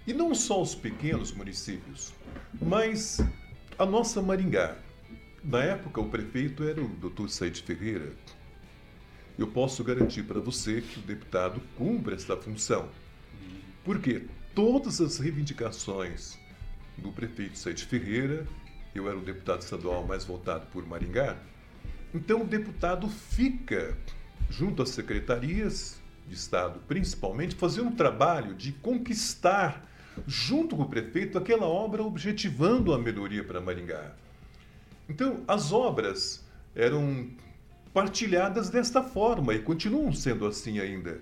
[0.07, 2.13] E não só os pequenos municípios,
[2.61, 3.21] mas
[3.79, 4.77] a nossa Maringá.
[5.45, 7.29] Na época, o prefeito era o Dr.
[7.29, 8.13] Said Ferreira,
[9.39, 12.89] eu posso garantir para você que o deputado cumpre essa função.
[13.85, 16.37] Porque todas as reivindicações
[16.97, 18.45] do prefeito Said Ferreira,
[18.93, 21.37] eu era o deputado estadual mais votado por Maringá,
[22.15, 23.97] então o deputado fica
[24.51, 29.87] junto às secretarias de Estado, principalmente, fazer um trabalho de conquistar,
[30.27, 34.13] junto com o prefeito, aquela obra objetivando a melhoria para Maringá.
[35.09, 36.45] Então, as obras
[36.75, 37.31] eram
[37.95, 41.21] partilhadas desta forma e continuam sendo assim ainda.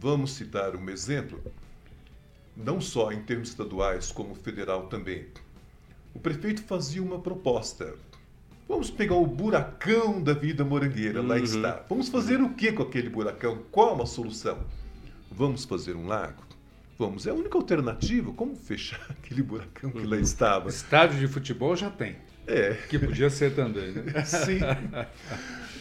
[0.00, 1.42] Vamos citar um exemplo,
[2.56, 5.26] não só em termos estaduais, como federal também.
[6.14, 7.94] O prefeito fazia uma proposta.
[8.68, 11.28] Vamos pegar o buracão da Vida Morangueira, uhum.
[11.28, 11.84] lá está.
[11.88, 13.58] Vamos fazer o que com aquele buracão?
[13.70, 14.58] Qual a solução?
[15.30, 16.42] Vamos fazer um lago?
[16.98, 18.32] Vamos, é a única alternativa.
[18.32, 20.22] Como fechar aquele buracão que lá uhum.
[20.22, 20.68] estava?
[20.68, 22.16] Estádio de futebol já tem.
[22.46, 22.74] É.
[22.88, 24.24] Que podia ser também, né?
[24.24, 24.60] Sim.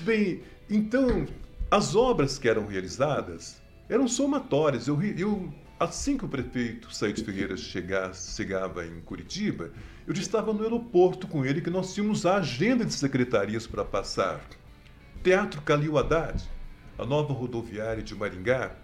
[0.02, 1.26] Bem, então,
[1.70, 4.88] as obras que eram realizadas eram somatórias.
[4.88, 9.72] Eu, eu assim que o prefeito Said Ferreira chegasse, chegava em Curitiba,
[10.08, 14.42] eu estava no aeroporto com ele que nós tínhamos a agenda de secretarias para passar.
[15.24, 16.44] Teatro Calil Haddad,
[16.98, 18.76] a nova rodoviária de Maringá.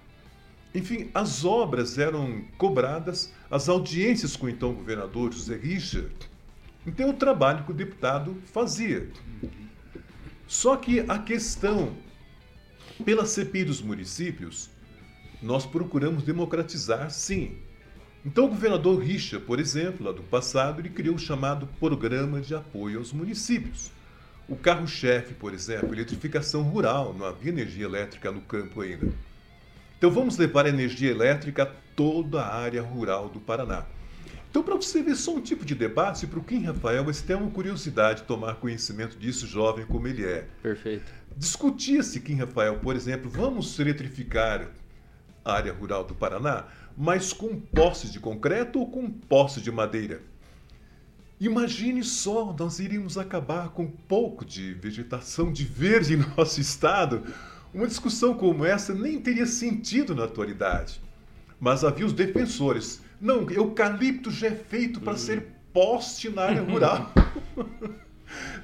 [0.73, 6.29] Enfim, as obras eram cobradas, as audiências com o então governador José Richard,
[6.85, 9.07] então, o trabalho que o deputado fazia.
[10.47, 11.95] Só que a questão,
[13.05, 14.69] pela CPI dos municípios,
[15.41, 17.57] nós procuramos democratizar, sim.
[18.25, 22.53] Então, o governador Richa, por exemplo, lá do passado, ele criou o chamado Programa de
[22.53, 23.91] Apoio aos Municípios.
[24.47, 29.07] O carro-chefe, por exemplo, eletrificação rural, não havia energia elétrica no campo ainda.
[29.97, 33.85] Então, vamos levar a energia elétrica a toda a área rural do Paraná.
[34.49, 37.35] Então, para você ver só um tipo de debate, para o Kim Rafael, você tem
[37.35, 40.47] uma curiosidade de tomar conhecimento disso, jovem como ele é.
[40.61, 41.13] Perfeito.
[41.37, 44.67] Discutia-se, Kim Rafael, por exemplo, vamos eletrificar
[45.49, 46.65] a área rural do Paraná,
[46.97, 50.21] mas com postes de concreto ou com postes de madeira?
[51.39, 57.23] Imagine só, nós iríamos acabar com um pouco de vegetação de verde em nosso estado.
[57.73, 61.01] Uma discussão como essa nem teria sentido na atualidade.
[61.59, 65.19] Mas havia os defensores não, eucalipto já é feito para uhum.
[65.19, 67.11] ser poste na área rural.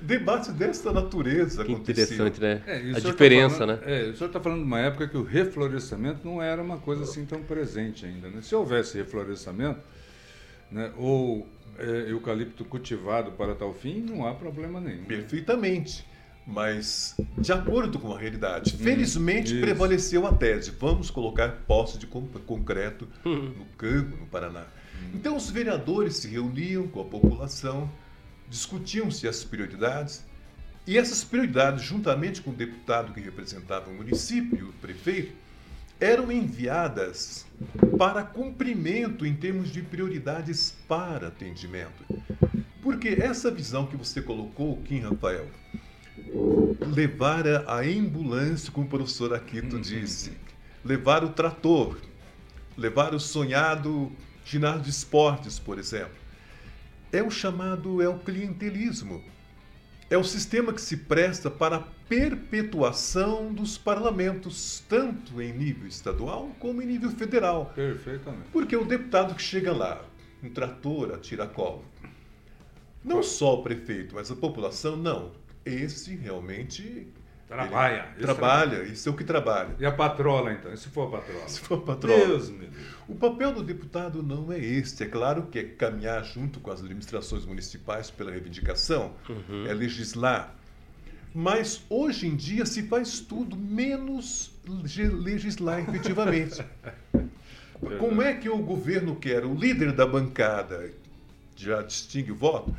[0.02, 2.62] Debate dessa natureza que interessante, né?
[2.68, 4.00] É, a tá diferença, tá falando, né?
[4.00, 7.04] É, o senhor está falando de uma época que o reflorestamento não era uma coisa
[7.04, 8.30] assim tão presente ainda.
[8.30, 8.42] Né?
[8.42, 9.80] Se houvesse reflorestamento,
[10.72, 11.48] né, ou
[11.80, 15.06] é, eucalipto cultivado para tal fim, não há problema nenhum.
[15.06, 16.06] Perfeitamente
[16.46, 18.76] mas de acordo com a realidade.
[18.76, 23.52] Hum, Felizmente prevaleceu a tese: vamos colocar posse de concreto hum.
[23.58, 24.62] no campo, no Paraná.
[24.62, 25.12] Hum.
[25.16, 27.90] Então os vereadores se reuniam com a população,
[28.50, 30.24] discutiam-se as prioridades
[30.88, 35.34] E essas prioridades, juntamente com o deputado que representava o município, o prefeito,
[36.00, 37.46] eram enviadas
[37.98, 42.06] para cumprimento em termos de prioridades para atendimento.
[42.84, 45.48] Porque essa visão que você colocou, Kim Rafael,
[46.94, 50.34] levar a ambulância, como o professor Aquito disse,
[50.84, 51.98] levar o trator,
[52.78, 54.12] levar o sonhado
[54.46, 56.25] ginásio de esportes, por exemplo,
[57.12, 59.24] é o chamado é o clientelismo.
[60.10, 66.52] É o sistema que se presta para a perpetuação dos parlamentos, tanto em nível estadual
[66.60, 67.72] como em nível federal.
[67.74, 68.50] Perfeitamente.
[68.52, 70.06] Porque o deputado que chega lá,
[70.44, 71.84] um trator a tiracolo,
[73.04, 75.32] não só o prefeito, mas a população, não.
[75.66, 77.08] Esse realmente
[77.48, 78.08] Trabalha.
[78.16, 79.76] Ele trabalha, isso é o que trabalha.
[79.80, 80.74] E a patrola, então?
[80.74, 81.48] E se for a patrola?
[81.48, 82.26] Se for a patrola.
[82.26, 82.86] Deus me Deus.
[83.08, 85.04] O papel do deputado não é este.
[85.04, 89.68] É claro que é caminhar junto com as administrações municipais pela reivindicação, uhum.
[89.68, 90.56] é legislar.
[91.34, 96.64] Mas hoje em dia se faz tudo menos legislar efetivamente.
[98.00, 99.46] Como é que o governo quer?
[99.46, 100.92] O líder da bancada
[101.56, 102.76] já distingue o voto?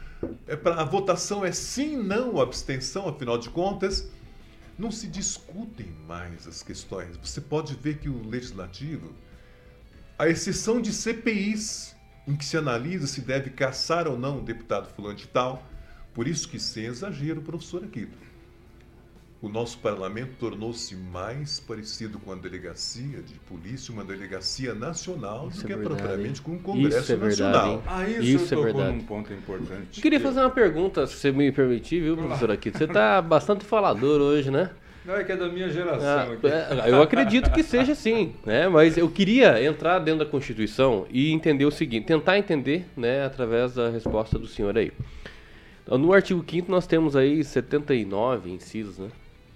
[0.48, 4.10] É pra, a votação é sim, não, abstenção, afinal de contas
[4.78, 7.16] não se discutem mais as questões.
[7.16, 9.14] Você pode ver que o legislativo,
[10.18, 11.94] a exceção de CPIs,
[12.26, 15.64] em que se analisa se deve caçar ou não o deputado fulano de tal,
[16.12, 18.16] por isso que sem exagero, professor Aquito,
[19.42, 25.60] o nosso parlamento tornou-se mais parecido com a delegacia de polícia, uma delegacia nacional, isso
[25.60, 27.78] do que é propriamente com o Congresso isso é Nacional.
[27.78, 28.96] Verdade, ah, isso, isso é verdade.
[28.96, 29.98] num ponto importante.
[29.98, 32.78] Eu queria fazer uma pergunta, se você me permitir, viu, professor Aquito?
[32.78, 34.70] Você está bastante falador hoje, né?
[35.04, 36.02] Não, é que é da minha geração.
[36.02, 38.68] Ah, é, eu acredito que seja assim, né?
[38.68, 43.74] Mas eu queria entrar dentro da Constituição e entender o seguinte, tentar entender, né, através
[43.74, 44.90] da resposta do senhor aí.
[45.84, 49.08] Então, no artigo 5 nós temos aí 79 incisos, né?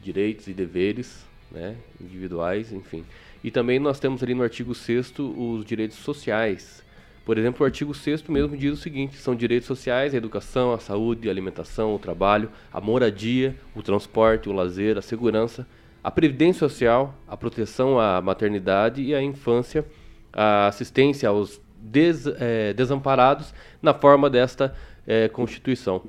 [0.03, 3.05] Direitos e deveres, né, individuais, enfim.
[3.43, 6.83] E também nós temos ali no artigo 6 os direitos sociais,
[7.25, 10.79] por exemplo, o artigo 6 mesmo diz o seguinte: são direitos sociais a educação, a
[10.79, 15.67] saúde, a alimentação, o trabalho, a moradia, o transporte, o lazer, a segurança,
[16.03, 19.85] a previdência social, a proteção à maternidade e à infância,
[20.33, 24.75] a assistência aos des, é, desamparados na forma desta
[25.07, 26.03] é, Constituição.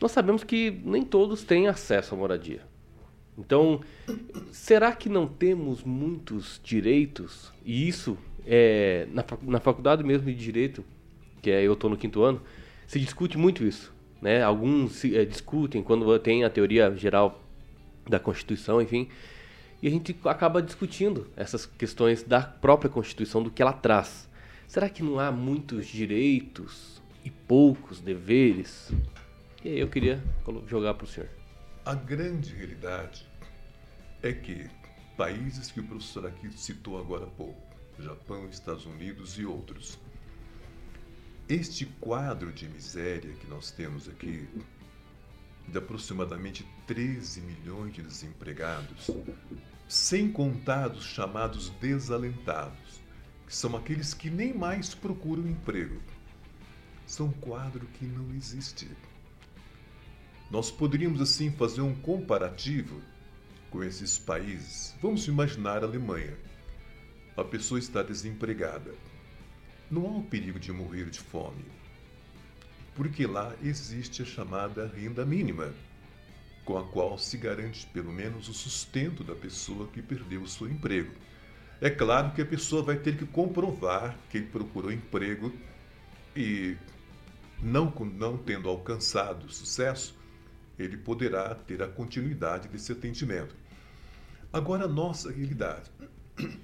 [0.00, 2.69] Nós sabemos que nem todos têm acesso à moradia.
[3.38, 3.80] Então,
[4.52, 7.52] será que não temos muitos direitos?
[7.64, 10.84] E isso é, na, na faculdade mesmo de Direito,
[11.40, 12.40] que é, eu estou no quinto ano,
[12.86, 13.92] se discute muito isso.
[14.20, 14.42] Né?
[14.42, 17.42] Alguns se, é, discutem quando tem a teoria geral
[18.08, 19.08] da Constituição, enfim,
[19.82, 24.28] e a gente acaba discutindo essas questões da própria Constituição, do que ela traz.
[24.66, 28.92] Será que não há muitos direitos e poucos deveres?
[29.64, 30.22] E aí eu queria
[30.66, 31.39] jogar para o senhor.
[31.90, 33.26] A grande realidade
[34.22, 34.70] é que
[35.16, 39.98] países que o professor aqui citou agora há pouco, Japão, Estados Unidos e outros.
[41.48, 44.48] Este quadro de miséria que nós temos aqui,
[45.66, 49.10] de aproximadamente 13 milhões de desempregados,
[49.88, 53.00] sem contar os chamados desalentados,
[53.48, 56.00] que são aqueles que nem mais procuram emprego,
[57.04, 58.88] são um quadro que não existe.
[60.50, 63.00] Nós poderíamos assim fazer um comparativo
[63.70, 64.94] com esses países.
[65.00, 66.36] Vamos imaginar a Alemanha
[67.40, 68.94] a pessoa está desempregada.
[69.90, 71.64] Não há o perigo de morrer de fome,
[72.94, 75.72] porque lá existe a chamada renda mínima,
[76.64, 80.68] com a qual se garante pelo menos o sustento da pessoa que perdeu o seu
[80.68, 81.12] emprego.
[81.80, 85.52] É claro que a pessoa vai ter que comprovar que ele procurou emprego
[86.36, 86.76] e,
[87.62, 90.14] não, não tendo alcançado sucesso,
[90.82, 93.54] ele poderá ter a continuidade desse atendimento.
[94.52, 95.90] Agora, a nossa realidade.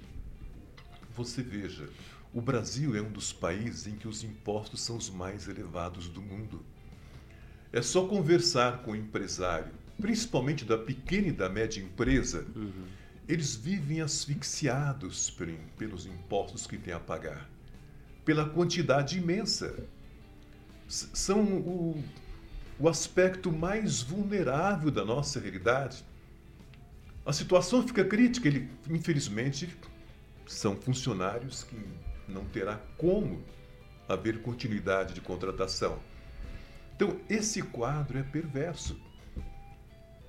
[1.15, 1.89] Você veja,
[2.33, 6.21] o Brasil é um dos países em que os impostos são os mais elevados do
[6.21, 6.63] mundo.
[7.71, 12.85] É só conversar com o empresário, principalmente da pequena e da média empresa, uhum.
[13.27, 15.33] eles vivem asfixiados
[15.77, 17.49] pelos impostos que têm a pagar,
[18.23, 19.75] pela quantidade imensa.
[20.87, 22.03] São o,
[22.79, 26.05] o aspecto mais vulnerável da nossa realidade.
[27.25, 29.75] A situação fica crítica, ele, infelizmente,
[30.45, 31.77] são funcionários que
[32.27, 33.43] não terá como
[34.07, 35.99] haver continuidade de contratação.
[36.95, 38.99] Então, esse quadro é perverso.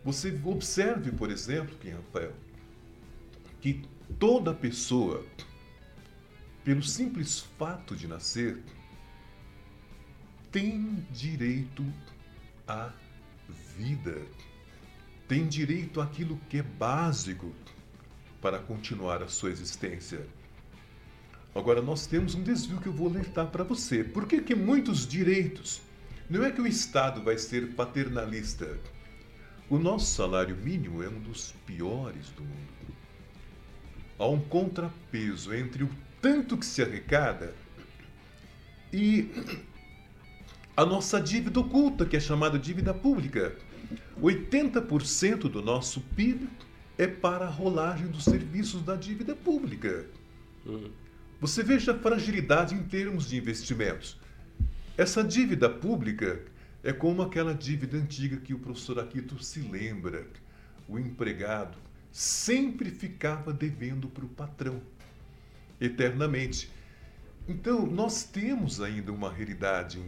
[0.05, 2.35] Você observe, por exemplo, Kim Rafael,
[3.61, 3.83] que
[4.19, 5.25] toda pessoa,
[6.65, 8.63] pelo simples fato de nascer,
[10.51, 11.85] tem direito
[12.69, 12.91] à
[13.77, 14.23] vida.
[15.27, 17.53] tem direito àquilo que é básico
[18.41, 20.27] para continuar a sua existência.
[21.55, 24.05] Agora, nós temos um desvio que eu vou alertar para você.
[24.05, 25.83] Por que, que muitos direitos?
[26.31, 28.79] Não é que o Estado vai ser paternalista.
[29.69, 32.95] O nosso salário mínimo é um dos piores do mundo.
[34.19, 35.91] Há um contrapeso entre o
[36.23, 37.55] tanto que se arrecada
[38.93, 39.31] e
[40.79, 43.53] a nossa dívida oculta, que é chamada dívida pública.
[44.23, 46.49] 80% do nosso PIB
[46.97, 50.07] é para a rolagem dos serviços da dívida pública.
[51.41, 54.21] Você veja a fragilidade em termos de investimentos.
[54.97, 56.43] Essa dívida pública
[56.85, 60.29] é como aquela dívida antiga que o professor Aquito se lembra.
[60.89, 61.77] O empregado
[62.13, 64.81] sempre ficava devendo para o patrão,
[65.81, 66.71] eternamente.
[67.49, 69.99] Então, nós temos ainda uma realidade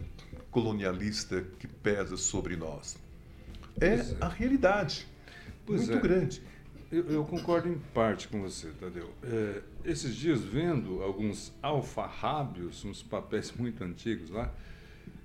[0.51, 2.97] colonialista que pesa sobre nós.
[3.79, 4.17] É, é.
[4.21, 5.07] a realidade.
[5.65, 6.01] Pois muito é.
[6.01, 6.43] grande.
[6.91, 9.09] Eu, eu, concordo em parte com você, Tadeu.
[9.23, 14.53] É, esses dias, vendo alguns alfarrábios, uns papéis muito antigos lá,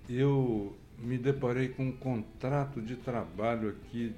[0.08, 4.14] eu me deparei com um contrato de trabalho aqui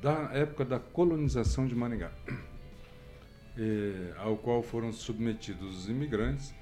[0.00, 2.12] da época da colonização de Maringá,
[3.58, 6.54] é, ao qual foram submetidos os imigrantes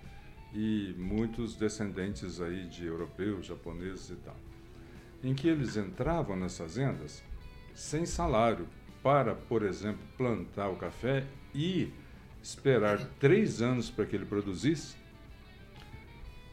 [0.55, 4.37] e muitos descendentes aí de europeus, japoneses e tal,
[5.23, 7.23] em que eles entravam nas fazendas
[7.75, 8.69] sem salário
[9.03, 11.93] para, por exemplo, plantar o café e
[12.43, 14.97] esperar três anos para que ele produzisse,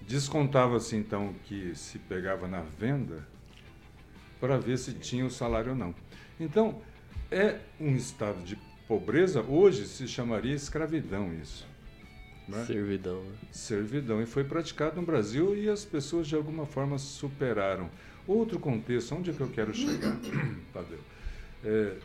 [0.01, 3.27] descontava-se então que se pegava na venda
[4.39, 5.93] para ver se tinha o salário ou não.
[6.39, 6.81] Então,
[7.29, 11.67] é um estado de pobreza, hoje se chamaria escravidão isso.
[12.51, 12.65] Né?
[12.65, 13.23] Servidão.
[13.23, 13.31] Né?
[13.51, 14.21] Servidão.
[14.21, 17.89] E foi praticado no Brasil e as pessoas de alguma forma superaram.
[18.27, 20.15] Outro contexto, onde é que eu quero chegar,
[20.73, 20.99] Tadeu?
[21.63, 21.95] É,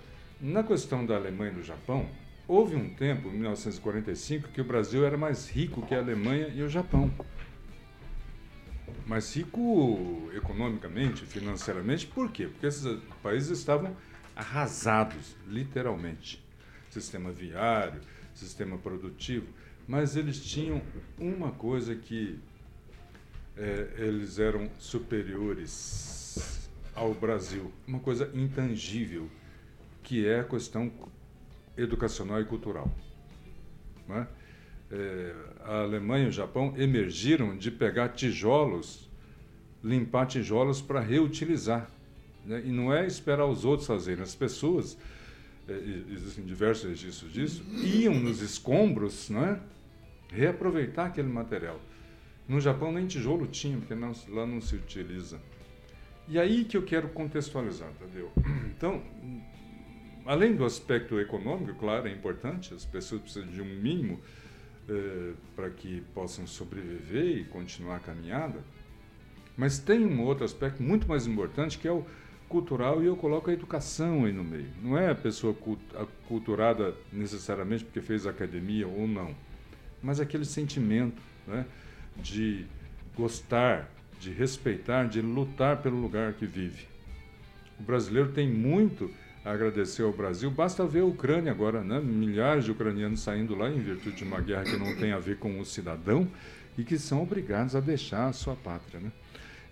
[0.41, 2.09] na questão da Alemanha e do Japão,
[2.47, 6.63] houve um tempo, em 1945, que o Brasil era mais rico que a Alemanha e
[6.63, 7.11] o Japão.
[9.07, 12.47] Mais rico economicamente, financeiramente, por quê?
[12.47, 13.97] Porque esses países estavam
[14.35, 16.45] arrasados, literalmente.
[16.91, 18.01] Sistema viário,
[18.35, 19.47] sistema produtivo.
[19.87, 20.82] Mas eles tinham
[21.18, 22.39] uma coisa que
[23.57, 29.28] é, eles eram superiores ao Brasil, uma coisa intangível
[30.03, 30.91] que é a questão
[31.76, 32.91] educacional e cultural.
[34.09, 34.26] Né?
[34.91, 35.34] É,
[35.64, 39.09] a Alemanha e o Japão emergiram de pegar tijolos,
[39.82, 41.91] limpar tijolos para reutilizar.
[42.45, 42.62] Né?
[42.64, 44.22] E não é esperar os outros fazerem.
[44.22, 44.97] As pessoas,
[45.68, 45.72] é,
[46.11, 49.61] existem diversos registros disso, iam nos escombros né?
[50.29, 51.81] Reaproveitar aquele material.
[52.49, 55.41] No Japão nem tijolo tinha, porque não, lá não se utiliza.
[56.29, 58.31] E aí que eu quero contextualizar, Tadeu.
[58.77, 59.03] Então,
[60.27, 64.20] além do aspecto econômico, claro, é importante, as pessoas precisam de um mínimo
[64.87, 68.59] eh, para que possam sobreviver e continuar a caminhada,
[69.57, 72.05] mas tem um outro aspecto muito mais importante que é o
[72.49, 74.68] cultural e eu coloco a educação aí no meio.
[74.83, 75.57] Não é a pessoa
[76.29, 79.35] culturada necessariamente porque fez academia ou não,
[80.07, 81.67] mas aquele sentimento né,
[82.17, 82.65] de
[83.17, 83.91] gostar,
[84.21, 86.87] de respeitar, de lutar pelo lugar que vive.
[87.79, 89.11] O brasileiro tem muito
[89.45, 90.49] agradecer ao Brasil.
[90.49, 92.01] Basta ver a Ucrânia agora, né?
[92.01, 95.39] milhares de ucranianos saindo lá em virtude de uma guerra que não tem a ver
[95.39, 96.29] com o cidadão
[96.79, 99.01] e que são obrigados a deixar a sua pátria.
[99.01, 99.11] Né?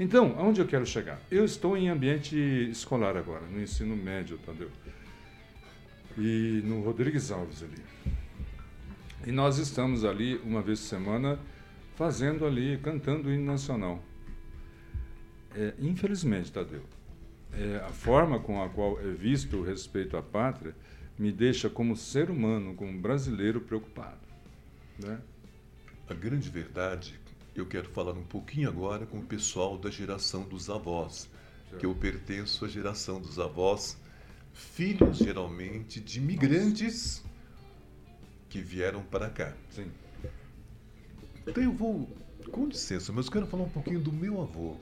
[0.01, 1.21] Então, aonde eu quero chegar?
[1.31, 2.37] Eu estou em ambiente
[2.71, 4.71] escolar agora, no ensino médio, Tadeu.
[6.19, 7.83] E no Rodrigues Alves ali.
[9.27, 11.39] E nós estamos ali, uma vez por semana,
[11.97, 14.03] fazendo ali, cantando o hino nacional.
[15.55, 16.83] É, infelizmente, Tadeu,
[17.53, 20.75] é, a forma com a qual é visto o respeito à pátria
[21.19, 24.21] me deixa como ser humano, como brasileiro preocupado.
[24.99, 25.19] Né?
[26.11, 27.19] A grande verdade,
[27.55, 31.31] eu quero falar um pouquinho agora com o pessoal da geração dos avós,
[31.79, 33.97] que eu pertenço à geração dos avós,
[34.53, 37.25] filhos geralmente de imigrantes
[38.55, 39.53] que vieram para cá.
[39.69, 39.91] Sim.
[41.45, 42.09] Então eu vou,
[42.53, 44.77] com licença, mas eu quero falar um pouquinho do meu avô.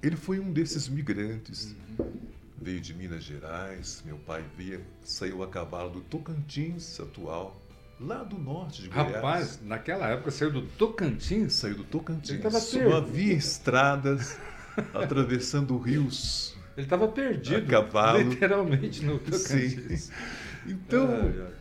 [0.00, 1.74] Ele foi um desses migrantes.
[1.98, 2.06] Uhum.
[2.56, 7.60] Veio de Minas Gerais, meu pai veio, saiu a cavalo do Tocantins atual,
[8.00, 9.14] lá do norte de Goiás.
[9.16, 11.52] Rapaz, naquela época saiu do Tocantins?
[11.54, 12.40] Saiu do Tocantins.
[12.74, 14.38] Não havia estradas,
[14.94, 16.56] atravessando rios.
[16.76, 18.20] Ele estava perdido, a cavalo.
[18.20, 20.02] literalmente no Tocantins.
[20.02, 20.12] Sim.
[20.68, 21.55] Então,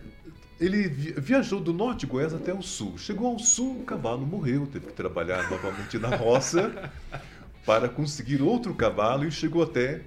[0.60, 2.98] ele viajou do norte de Goiás até o sul.
[2.98, 6.92] Chegou ao sul, o cavalo morreu, teve que trabalhar novamente na roça
[7.66, 10.02] para conseguir outro cavalo e chegou até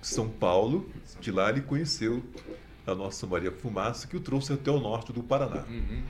[0.00, 0.88] São Paulo.
[1.20, 2.22] De lá ele conheceu
[2.86, 5.64] a nossa Maria Fumaça, que o trouxe até o norte do Paraná.
[5.68, 6.02] Uhum.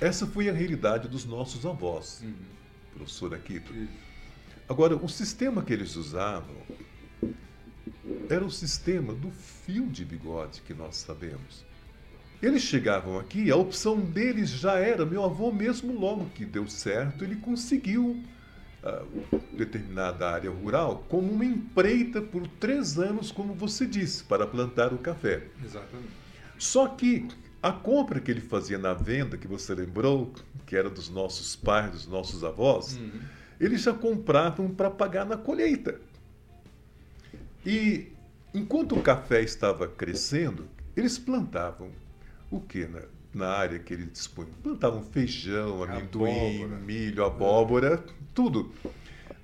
[0.00, 2.34] Essa foi a realidade dos nossos avós, Uhum.
[2.94, 3.74] professor Aquito.
[3.74, 3.88] Isso.
[4.68, 6.56] Agora, o sistema que eles usavam
[8.28, 11.64] era o sistema do fio de bigode que nós sabemos.
[12.44, 17.24] Eles chegavam aqui, a opção deles já era, meu avô mesmo logo que deu certo,
[17.24, 18.22] ele conseguiu
[18.82, 19.02] ah,
[19.50, 24.98] determinada área rural como uma empreita por três anos, como você disse, para plantar o
[24.98, 25.46] café.
[25.64, 26.10] Exatamente.
[26.58, 27.26] Só que
[27.62, 30.30] a compra que ele fazia na venda, que você lembrou,
[30.66, 33.20] que era dos nossos pais, dos nossos avós, Uhum.
[33.58, 35.98] eles já compravam para pagar na colheita.
[37.64, 38.12] E
[38.52, 41.88] enquanto o café estava crescendo, eles plantavam
[42.56, 43.02] o que na,
[43.34, 44.52] na área que eles dispunham?
[44.62, 46.80] Plantavam feijão, amendoim, Abóbora.
[46.80, 48.72] milho, abóbora, tudo.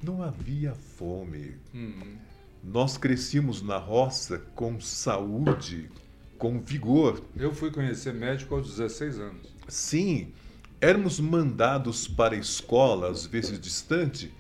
[0.02, 1.56] Não havia fome.
[1.74, 2.16] Uhum.
[2.62, 5.90] Nós crescíamos na roça com saúde,
[6.38, 7.22] com vigor.
[7.36, 9.54] Eu fui conhecer médico aos 16 anos.
[9.68, 10.32] Sim,
[10.80, 14.32] éramos mandados para a escola, às vezes distante,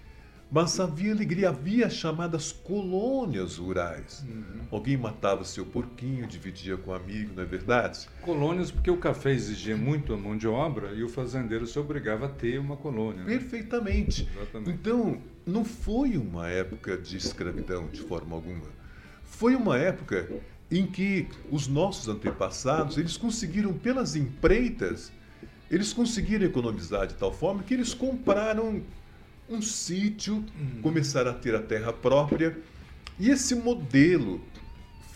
[0.50, 4.24] mas havia alegria, havia as chamadas colônias rurais.
[4.28, 4.62] Uhum.
[4.70, 8.08] Alguém matava seu porquinho, dividia com um amigo, não é verdade?
[8.22, 12.26] Colônias, porque o café exigia muito a mão de obra e o fazendeiro se obrigava
[12.26, 13.22] a ter uma colônia.
[13.22, 13.26] né?
[13.26, 14.28] Perfeitamente.
[14.36, 14.70] Exatamente.
[14.70, 18.66] Então, não foi uma época de escravidão de forma alguma.
[19.22, 20.28] Foi uma época
[20.70, 25.12] em que os nossos antepassados, eles conseguiram pelas empreitas,
[25.70, 28.82] eles conseguiram economizar de tal forma que eles compraram
[29.50, 30.44] um sítio,
[30.82, 32.56] começaram a ter a terra própria,
[33.18, 34.40] e esse modelo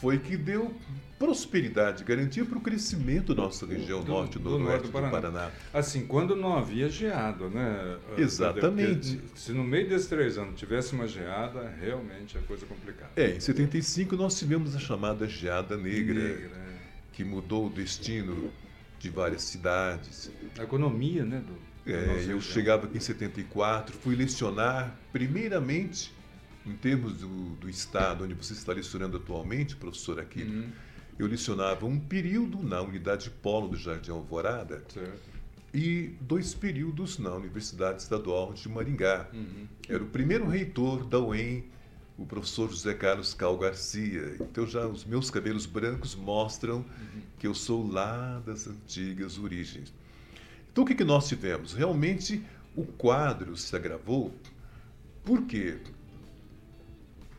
[0.00, 0.74] foi que deu
[1.18, 4.88] prosperidade, garantia para o crescimento da nossa região Do- norte e do noroeste norte do
[4.88, 5.10] do Paraná.
[5.30, 5.50] Paraná.
[5.72, 7.96] Assim, quando não havia geada, né?
[8.18, 9.16] Exatamente.
[9.16, 13.10] Porque Se no meio desses três anos tivesse uma geada, realmente é coisa complicada.
[13.16, 16.76] É, em 75 nós tivemos a chamada geada negra, Negra, é.
[17.12, 18.50] que mudou o destino
[18.98, 20.30] de várias cidades.
[20.58, 21.38] A economia, né?
[21.38, 21.54] Do,
[21.86, 26.12] É, eu chegava aqui em 74, fui lecionar, primeiramente,
[26.66, 30.70] em termos do, do estado onde você está lecionando atualmente, professor aqui, Uhum,
[31.18, 35.20] eu lecionava um período na Unidade Polo do Jardim Alvorada certo.
[35.72, 39.28] e dois períodos na Universidade Estadual de Maringá.
[39.32, 39.68] Uhum.
[39.88, 41.66] Era o primeiro reitor da UEM,
[42.18, 44.36] o professor José Carlos Cal Garcia.
[44.40, 46.84] Então já os meus cabelos brancos mostram
[47.38, 49.92] que eu sou lá das antigas origens.
[50.74, 51.72] Então o que, que nós tivemos?
[51.72, 52.44] Realmente
[52.74, 54.34] o quadro se agravou
[55.22, 55.78] porque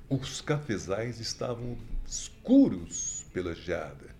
[0.09, 1.77] os cafezais estavam
[2.07, 4.15] escuros pela geada.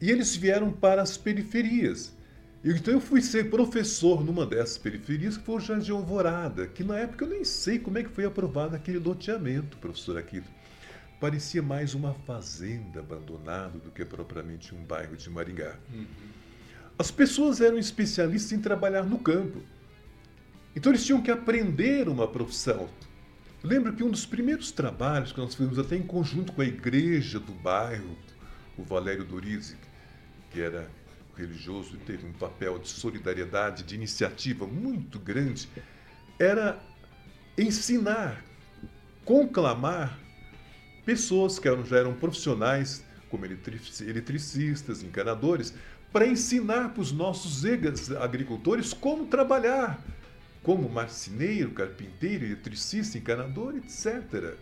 [0.00, 2.12] E eles vieram para as periferias.
[2.64, 6.98] Então eu fui ser professor numa dessas periferias, que foi o Jardim Alvorada, que na
[6.98, 10.50] época eu nem sei como é que foi aprovado aquele loteamento, professor Aquito.
[11.20, 15.78] Parecia mais uma fazenda abandonada do que propriamente um bairro de Maringá.
[17.00, 19.62] As pessoas eram especialistas em trabalhar no campo.
[20.76, 22.90] Então eles tinham que aprender uma profissão.
[23.62, 27.40] Lembro que um dos primeiros trabalhos que nós fizemos até em conjunto com a igreja
[27.40, 28.18] do bairro,
[28.76, 29.78] o Valério Dorizzi,
[30.50, 30.90] que era
[31.34, 35.70] religioso e teve um papel de solidariedade, de iniciativa muito grande,
[36.38, 36.78] era
[37.56, 38.44] ensinar,
[39.24, 40.18] conclamar
[41.06, 45.72] pessoas que já eram profissionais, como eletrici- eletricistas, encanadores,
[46.12, 50.02] para ensinar para os nossos egas agricultores como trabalhar,
[50.62, 54.54] como marceneiro, carpinteiro, eletricista, encanador, etc.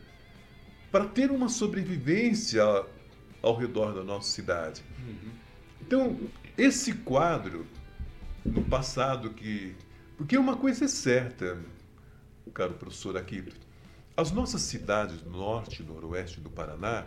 [0.93, 2.63] Para ter uma sobrevivência
[3.43, 4.83] ao redor da nossa cidade.
[5.81, 6.19] Então,
[6.57, 7.67] esse quadro,
[8.45, 9.75] no passado que.
[10.17, 11.59] Porque uma coisa é certa,
[12.53, 13.55] caro professor Aquito,
[14.17, 17.07] as nossas cidades do norte e noroeste do Paraná,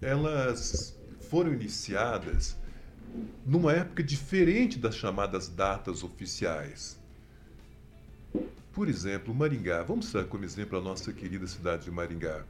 [0.00, 0.94] elas
[1.30, 2.58] foram iniciadas
[3.44, 7.00] numa época diferente das chamadas datas oficiais.
[8.72, 9.82] Por exemplo, Maringá.
[9.82, 12.44] Vamos dar como exemplo a nossa querida cidade de Maringá.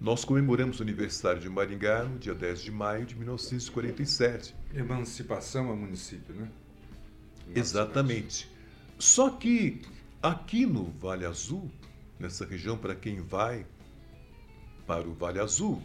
[0.00, 4.54] Nós comemoramos o aniversário de Maringá no dia 10 de maio de 1947.
[4.74, 6.48] Emancipação a município, né?
[7.54, 8.48] Exatamente.
[8.98, 9.80] Só que
[10.22, 11.70] aqui no Vale Azul,
[12.18, 13.66] nessa região para quem vai
[14.86, 15.82] para o Vale Azul,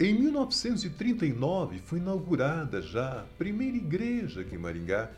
[0.00, 5.10] em 1939 foi inaugurada já a primeira igreja aqui em Maringá.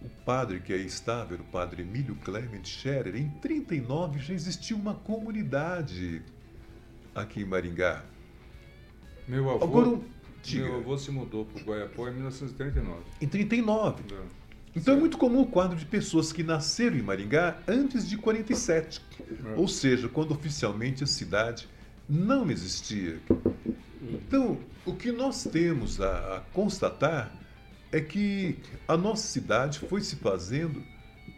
[0.00, 3.16] O padre que aí estava era o padre Emílio Clement Scherer.
[3.16, 6.22] Em 39 já existia uma comunidade
[7.14, 8.02] aqui em Maringá.
[9.26, 10.00] Meu avô, Agora,
[10.42, 13.00] diga, meu avô se mudou para o Guaiapó em 1939.
[13.20, 14.02] em 39.
[14.14, 14.22] né?
[14.74, 19.02] Então é muito comum o quadro de pessoas que nasceram em Maringá antes de 47.
[19.20, 19.54] É.
[19.56, 21.68] Ou seja, quando oficialmente a cidade
[22.08, 23.20] não existia.
[24.02, 27.32] Então, o que nós temos a, a constatar
[27.90, 30.82] é que a nossa cidade foi se fazendo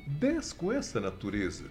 [0.06, 1.64] des, com essa natureza,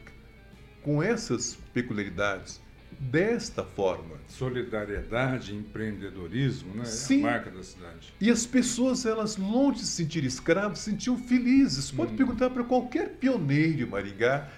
[0.82, 2.62] com essas peculiaridades,
[3.00, 4.16] desta forma.
[4.28, 6.86] Solidariedade, empreendedorismo, né?
[6.86, 7.24] Sim.
[7.24, 8.14] É a marca da cidade.
[8.20, 11.92] E as pessoas, elas longe de se sentir escravos, se sentiam felizes.
[11.92, 12.18] Pode Hum.
[12.18, 14.50] perguntar para qualquer pioneiro em Maringá,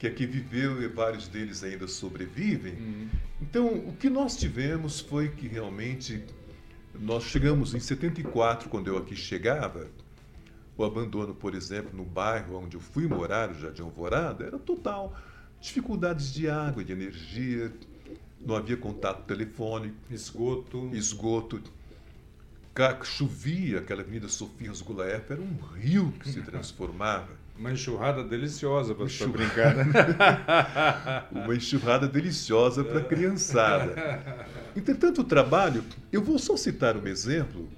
[0.00, 2.72] que aqui viveu e vários deles ainda sobrevivem.
[2.72, 3.08] Hum.
[3.40, 6.24] Então, o que nós tivemos foi que realmente
[6.98, 9.86] nós chegamos em 74, quando eu aqui chegava,
[10.74, 15.14] o abandono, por exemplo, no bairro onde eu fui morar, o Jardim Alvorada, era total.
[15.60, 17.70] Dificuldades de água, de energia,
[18.40, 20.90] não havia contato telefônico, Esgoto.
[20.94, 21.62] esgoto.
[23.04, 27.39] Chovia, aquela avenida Sofia Gulaef era um rio que se transformava.
[27.60, 29.36] Uma enxurrada deliciosa para Enxurrada.
[29.36, 29.84] brincar, né?
[31.44, 34.48] Uma enxurrada deliciosa para a criançada.
[34.74, 37.68] Entretanto, o trabalho, eu vou só citar um exemplo.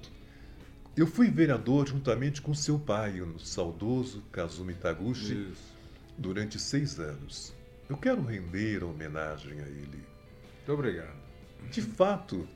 [0.95, 5.73] Eu fui vereador juntamente com seu pai, o saudoso Kazumi Taguchi, Isso.
[6.17, 7.53] durante seis anos.
[7.89, 10.01] Eu quero render a homenagem a ele.
[10.59, 11.17] Muito obrigado.
[11.69, 12.47] De fato,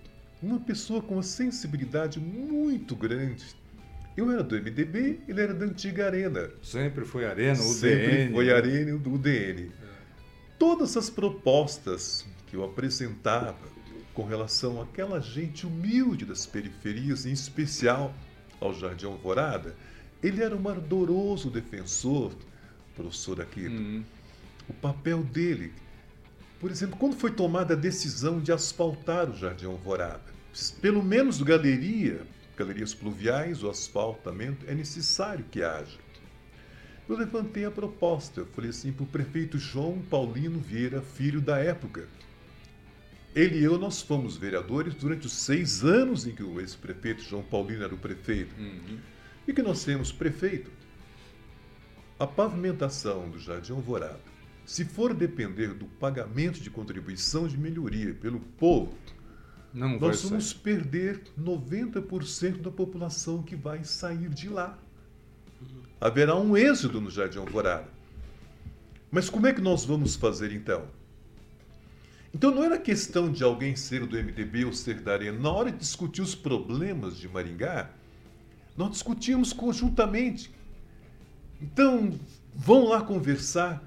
[0.41, 3.53] uma pessoa com uma sensibilidade muito grande.
[4.18, 6.49] Eu era do MDB, ele era da antiga Arena.
[6.63, 7.74] Sempre foi Arena, UDN.
[7.74, 9.72] Sempre foi a Arena do UDN.
[10.57, 13.55] Todas as propostas que eu apresentava
[14.15, 18.11] com relação àquela gente humilde das periferias, em especial
[18.59, 19.76] ao Jardim Alvorada,
[20.24, 22.32] ele era um ardoroso defensor,
[22.95, 24.03] professor aqui, Hum.
[24.68, 25.72] o papel dele.
[26.59, 30.24] Por exemplo, quando foi tomada a decisão de asfaltar o Jardim Alvorada,
[30.82, 32.22] pelo menos galeria,
[32.58, 35.99] galerias pluviais, o asfaltamento é necessário que haja.
[37.08, 41.58] Eu levantei a proposta, eu falei assim para o prefeito João Paulino Vieira, filho da
[41.60, 42.08] época.
[43.34, 47.43] Ele e eu, nós fomos vereadores durante os seis anos em que o ex-prefeito João
[47.43, 48.53] Paulino era o prefeito.
[48.60, 48.97] Uhum.
[49.47, 50.72] E que nós temos prefeito.
[52.20, 54.20] A pavimentação do Jardim Alvorada,
[54.66, 58.97] se for depender do pagamento de contribuição de melhoria pelo povo,
[59.74, 60.30] Não nós sair.
[60.30, 64.78] vamos perder 90% da população que vai sair de lá.
[65.99, 67.88] Haverá um êxodo no Jardim Alvorada.
[69.11, 70.86] Mas como é que nós vamos fazer então?
[72.34, 75.39] Então não era questão de alguém ser do MDB ou ser da Arena.
[75.39, 77.89] Na hora de discutir os problemas de Maringá,
[78.76, 80.51] nós discutimos conjuntamente.
[81.59, 82.13] Então,
[82.53, 83.84] vão lá conversar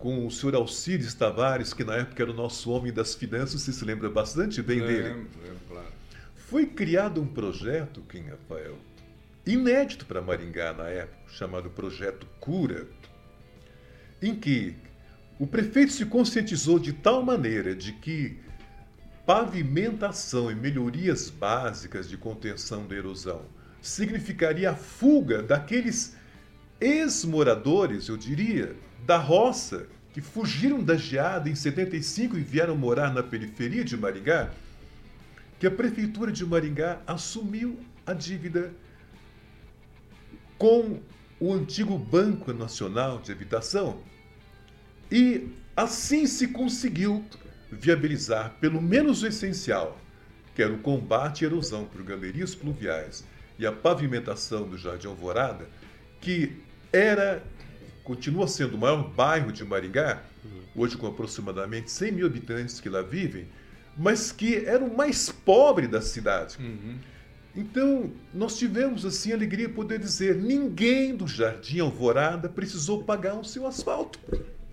[0.00, 3.72] com o senhor Alcides Tavares, que na época era o nosso homem das finanças, você
[3.72, 5.02] se lembra bastante bem dele.
[5.02, 5.88] Lembro, lembro, claro.
[6.34, 8.78] Foi criado um projeto, Kim Rafael,
[9.46, 12.88] inédito para Maringá na época, chamado Projeto Cura,
[14.22, 14.74] em que
[15.38, 18.38] o prefeito se conscientizou de tal maneira de que
[19.26, 23.42] pavimentação e melhorias básicas de contenção da erosão
[23.82, 26.16] significaria a fuga daqueles
[26.80, 28.74] ex-moradores, eu diria,
[29.06, 34.50] da roça, que fugiram da geada em 75 e vieram morar na periferia de Maringá,
[35.58, 38.72] que a prefeitura de Maringá assumiu a dívida
[40.58, 41.00] com
[41.38, 44.02] o antigo Banco Nacional de Habitação
[45.10, 47.24] e assim se conseguiu
[47.70, 49.98] viabilizar pelo menos o essencial,
[50.54, 53.24] que era o combate à erosão por galerias pluviais
[53.58, 55.68] e a pavimentação do Jardim Alvorada,
[56.20, 57.42] que era,
[58.10, 60.20] continua sendo o maior bairro de Maringá,
[60.74, 63.46] hoje com aproximadamente 100 mil habitantes que lá vivem,
[63.96, 66.56] mas que era o mais pobre da cidade.
[66.58, 66.96] Uhum.
[67.54, 73.34] Então, nós tivemos assim a alegria de poder dizer: ninguém do Jardim Alvorada precisou pagar
[73.38, 74.18] o seu asfalto.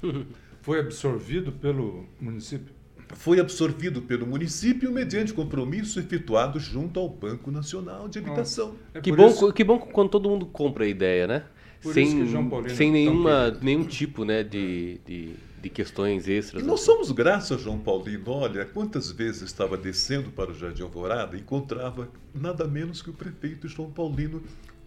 [0.63, 2.73] Foi absorvido pelo município?
[3.13, 8.75] Foi absorvido pelo município mediante compromisso efetuado junto ao Banco Nacional de Habitação.
[8.95, 11.43] É Que bom, isso- que bom quando todo mundo compra a ideia, né?
[11.81, 15.35] Por sem isso que João Paulino sem é tão nenhuma, nenhum tipo né, de, de,
[15.61, 16.63] de questões E extras.
[16.63, 16.85] nós assim.
[16.85, 18.23] somos graças a João Paulino.
[18.31, 23.13] Olha, quantas vezes estava descendo para o Jardim Alvorada e encontrava nada menos que o
[23.13, 24.41] prefeito João Paulino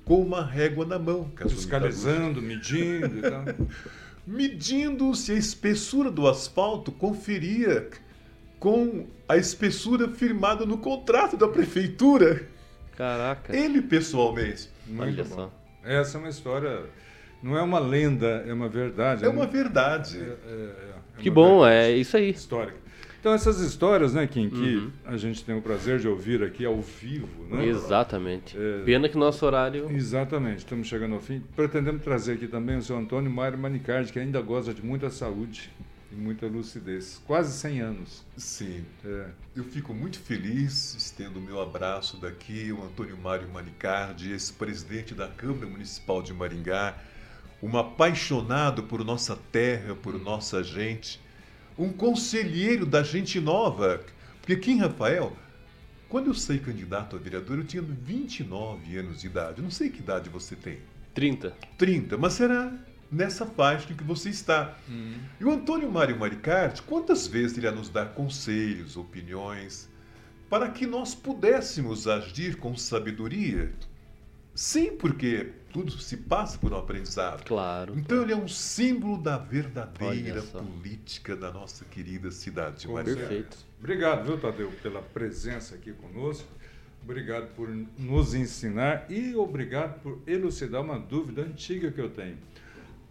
[0.04, 1.30] com uma régua na mão.
[1.34, 3.44] Kazumi Fiscalizando, medindo e tal.
[4.26, 7.88] medindo se a espessura do asfalto conferia
[8.58, 12.46] com a espessura firmada no contrato da prefeitura.
[12.96, 14.68] Caraca, Ele pessoalmente.
[14.98, 15.50] Olha só.
[15.84, 16.82] Essa é uma história,
[17.42, 19.24] não é uma lenda, é uma verdade.
[19.24, 20.18] É uma um- verdade.
[20.18, 20.74] é- é-
[21.18, 22.30] é Que uma bom, verdade é isso aí.
[22.30, 22.78] Histórica.
[23.18, 24.90] Então essas histórias, né, Kim, que Uhum.
[25.04, 27.66] a gente tem o prazer de ouvir aqui ao vivo, né?
[27.66, 28.56] Exatamente.
[28.58, 28.82] É.
[28.82, 29.90] Pena que nosso horário.
[29.90, 31.42] Exatamente, estamos chegando ao fim.
[31.54, 35.70] Pretendemos trazer aqui também o seu Antônio Mário Manicardi, que ainda goza de muita saúde.
[36.10, 37.20] E muita lucidez.
[37.26, 38.24] Quase 100 anos.
[38.36, 38.84] Sim.
[39.04, 39.26] É.
[39.54, 45.28] Eu fico muito feliz, estendo o meu abraço daqui, o Antônio Mário Manicardi, ex-presidente da
[45.28, 46.96] Câmara Municipal de Maringá,
[47.62, 51.20] um apaixonado por nossa terra, por nossa gente,
[51.78, 54.04] um conselheiro da gente nova.
[54.40, 55.36] Porque aqui em Rafael,
[56.08, 59.62] quando eu saí candidato a vereador, eu tinha 29 anos de idade.
[59.62, 60.78] Não sei que idade você tem.
[61.14, 61.54] 30.
[61.76, 62.72] 30, mas será
[63.10, 64.76] nessa faixa em que você está.
[64.88, 65.18] Uhum.
[65.40, 69.88] E o Antônio Mário Maricardi, quantas vezes ele ia nos dar conselhos, opiniões,
[70.48, 73.72] para que nós pudéssemos agir com sabedoria?
[74.54, 77.44] Sim, porque tudo se passa por um aprendizado.
[77.44, 77.98] Claro.
[77.98, 83.16] Então ele é um símbolo da verdadeira política da nossa querida cidade de Maringá.
[83.20, 83.56] Perfeito.
[83.78, 86.46] Obrigado, viu, Tadeu, pela presença aqui conosco.
[87.02, 92.36] Obrigado por nos ensinar e obrigado por elucidar uma dúvida antiga que eu tenho.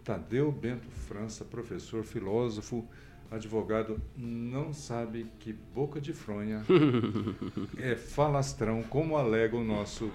[0.04, 2.88] Tadeu Bento França, professor, filósofo,
[3.30, 6.62] advogado, não sabe que boca de fronha
[7.78, 10.10] é falastrão, como alega o nosso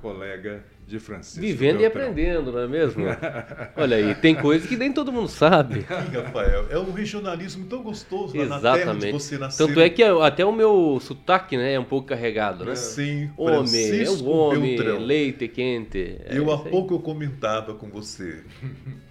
[0.00, 1.40] colega de Francisco.
[1.40, 2.02] Vivendo e Beltrão.
[2.02, 3.04] aprendendo, não é mesmo?
[3.76, 5.82] Olha aí, tem coisa que nem todo mundo sabe.
[5.82, 9.12] Sim, Rafael, é um regionalismo tão gostoso lá na terra onde Exatamente.
[9.12, 9.68] você nasceu.
[9.68, 12.74] Tanto é que até o meu sotaque, né, é um pouco carregado, né?
[12.74, 14.98] Sim, Homem, é o homem, Beltrão.
[14.98, 16.18] leite quente.
[16.24, 18.42] É Eu há pouco eu comentava com você,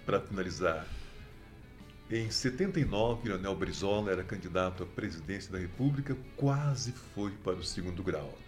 [0.04, 0.86] para finalizar.
[2.14, 8.02] Em 79, Leonel Brizola era candidato à presidência da República, quase foi para o segundo
[8.02, 8.38] grau.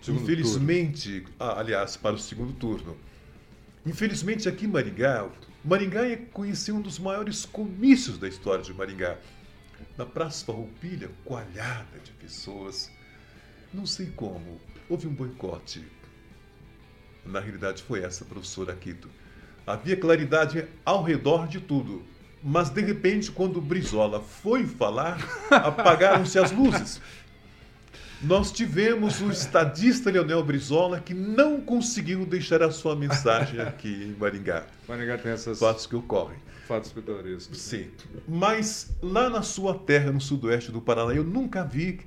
[0.00, 2.96] Segundo Infelizmente, ah, aliás, para o segundo turno.
[3.84, 5.28] Infelizmente, aqui em Maringá,
[5.64, 9.18] Maringá é conheceu um dos maiores comícios da história de Maringá.
[9.98, 12.88] Na Praça Farroupilha, coalhada de pessoas.
[13.74, 15.84] Não sei como, houve um boicote.
[17.26, 19.10] Na realidade, foi essa, professora Quito.
[19.66, 22.11] Havia claridade ao redor de tudo.
[22.42, 25.18] Mas, de repente, quando o Brizola foi falar,
[25.50, 27.00] apagaram-se as luzes.
[28.20, 34.18] Nós tivemos o estadista Leonel Brizola que não conseguiu deixar a sua mensagem aqui em
[34.18, 34.64] Maringá.
[34.88, 36.38] Maringá tem essas Fatos que ocorrem.
[36.68, 37.60] fatos pitorescos.
[37.60, 37.88] Sim.
[38.28, 42.00] Mas lá na sua terra, no sudoeste do Paraná, eu nunca vi.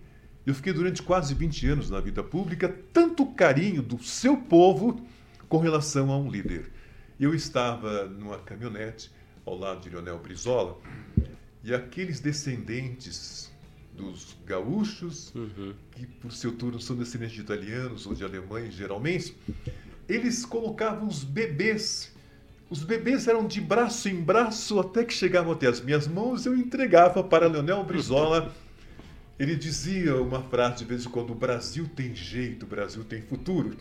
[0.46, 5.02] Eu fiquei durante quase 20 anos na vida pública, tanto carinho do seu povo
[5.50, 6.72] com relação a um líder.
[7.20, 9.12] Eu estava numa caminhonete
[9.46, 10.78] ao lado de Leonel Brizola
[11.64, 13.52] e aqueles descendentes
[13.93, 15.74] dos gaúchos, Uhum.
[15.91, 19.36] que por seu turno são descendentes de italianos ou de alemães, geralmente,
[20.08, 22.12] eles colocavam os bebês.
[22.70, 26.56] Os bebês eram de braço em braço até que chegavam até as minhas mãos, eu
[26.56, 28.54] entregava para Leonel Brizola.
[29.39, 33.22] Ele dizia uma frase de vez em quando: o Brasil tem jeito, o Brasil tem
[33.22, 33.76] futuro.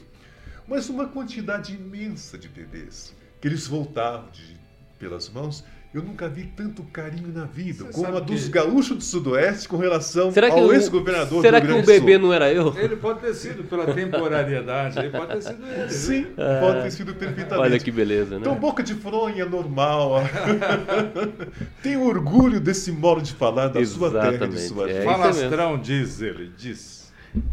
[0.67, 4.57] Mas uma quantidade imensa de bebês que eles voltavam de-
[4.99, 5.65] pelas mãos.
[5.93, 9.69] Eu nunca vi tanto carinho na vida, Você como a dos que- gaúchos do Sudoeste
[9.69, 12.23] com relação Será que, ao ex-governador será do que Rio o Grande do bebê Sul.
[12.27, 12.77] não era eu?
[12.77, 15.89] Ele pode ter sido pela temporariedade, ele pode ter sido ele.
[15.91, 16.27] Sim,
[16.61, 17.61] pode ter sido perfeitamente.
[17.71, 18.39] Olha que beleza, né?
[18.41, 20.15] Então, boca de fronha normal.
[21.81, 25.05] Tenho orgulho desse modo de falar da sua terra e de Exatamente, sua é gente.
[25.05, 27.04] Falastrão, diz ele, diz.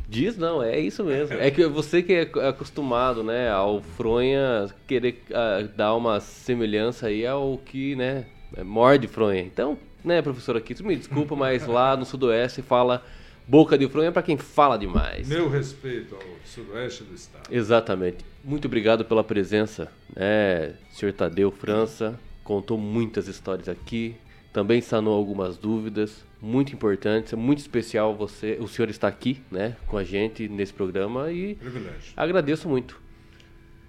[0.07, 1.35] Diz não, é isso mesmo.
[1.37, 7.25] É que você que é acostumado, né, ao fronha querer ah, dar uma semelhança aí
[7.25, 8.25] ao que, né,
[8.63, 9.41] morde fronha.
[9.41, 13.03] Então, né, professor aqui, me desculpa, mas lá no sudoeste fala
[13.47, 15.27] boca de fronha para quem fala demais.
[15.27, 17.43] Meu respeito ao sudoeste do estado.
[17.49, 18.23] Exatamente.
[18.43, 22.19] Muito obrigado pela presença, né, senhor Tadeu França.
[22.43, 24.15] Contou muitas histórias aqui,
[24.51, 29.77] também sanou algumas dúvidas, muito importantes, é muito especial você, o senhor estar aqui, né,
[29.87, 32.13] com a gente nesse programa e Privilégio.
[32.15, 32.99] agradeço muito.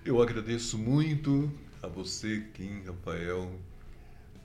[0.04, 1.50] Eu agradeço muito
[1.82, 3.50] a você, Kim, Rafael.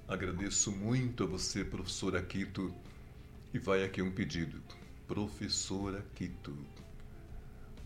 [0.08, 2.74] Agradeço muito a você, professora Quito.
[3.54, 4.62] E vai aqui um pedido.
[5.08, 6.56] Professora Quito,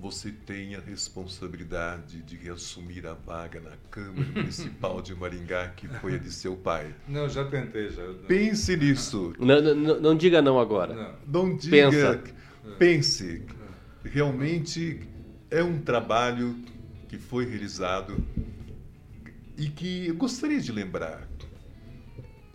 [0.02, 6.16] você tem a responsabilidade de assumir a vaga na Câmara Municipal de Maringá, que foi
[6.16, 6.96] a de seu pai.
[7.08, 8.02] Não, já tentei, já.
[8.28, 9.34] Pense nisso.
[9.38, 10.96] Não, não, não diga não agora.
[11.28, 11.46] Não.
[11.50, 11.92] Não diga.
[11.92, 12.24] Pensa.
[12.80, 13.46] Pense.
[14.04, 15.08] Realmente
[15.52, 16.56] é um trabalho
[17.08, 18.18] que foi realizado
[19.56, 21.30] e que eu gostaria de lembrar.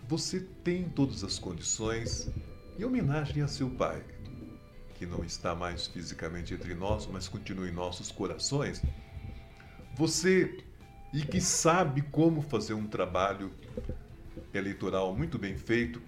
[0.09, 2.29] Você tem todas as condições,
[2.77, 4.03] em homenagem a seu pai,
[4.99, 8.83] que não está mais fisicamente entre nós, mas continua em nossos corações.
[9.95, 10.59] Você
[11.13, 13.51] e que sabe como fazer um trabalho
[14.53, 16.01] eleitoral muito bem feito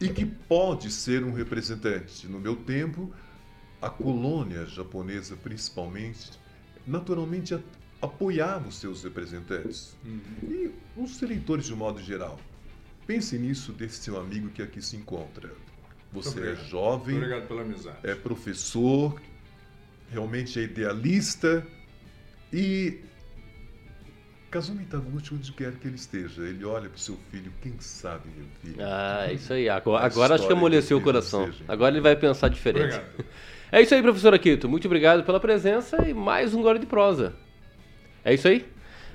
[0.00, 2.26] e que pode ser um representante.
[2.26, 3.12] No meu tempo,
[3.80, 6.30] a colônia japonesa, principalmente,
[6.86, 7.58] naturalmente
[8.00, 10.20] apoiava os seus representantes Uhum.
[10.42, 12.38] e os eleitores de modo geral.
[13.06, 15.50] Pense nisso desse seu amigo que aqui se encontra.
[16.12, 17.98] Você é jovem, obrigado pela amizade.
[18.02, 19.20] é professor,
[20.10, 21.66] realmente é idealista
[22.52, 23.00] e
[24.50, 28.30] Kazumi Taguchi, onde quer que ele esteja, ele olha para o seu filho, quem sabe,
[28.34, 28.76] meu filho.
[28.82, 29.68] Ah, é isso aí.
[29.68, 31.44] Agora, agora acho que amoleceu o coração.
[31.44, 31.64] deseja.
[31.68, 32.94] Agora ele vai pensar diferente.
[32.94, 33.24] Obrigado.
[33.70, 34.66] É isso aí, professor Aquito.
[34.66, 37.34] Muito obrigado pela presença e mais um Glória de Prosa.
[38.24, 38.64] É isso aí?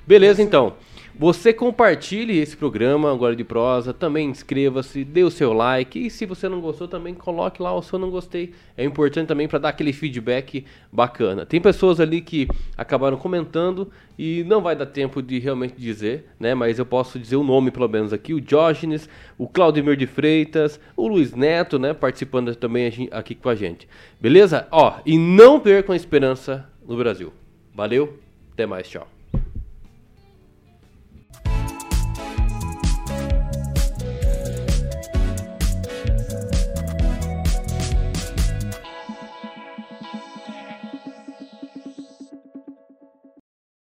[0.06, 0.76] Beleza, então.
[1.16, 6.26] Você compartilhe esse programa, Glória de Prosa, também inscreva-se, dê o seu like e se
[6.26, 8.52] você não gostou também coloque lá o seu não gostei.
[8.76, 11.46] É importante também para dar aquele feedback bacana.
[11.46, 16.52] Tem pessoas ali que acabaram comentando e não vai dar tempo de realmente dizer, né?
[16.52, 19.08] Mas eu posso dizer o nome pelo menos aqui, o Diógenes,
[19.38, 23.86] o Claudemir de Freitas, o Luiz Neto, né, participando também aqui com a gente.
[24.20, 24.66] Beleza?
[24.72, 27.32] Ó, e não percam a esperança no Brasil.
[27.72, 28.18] Valeu,
[28.52, 29.13] até mais, tchau.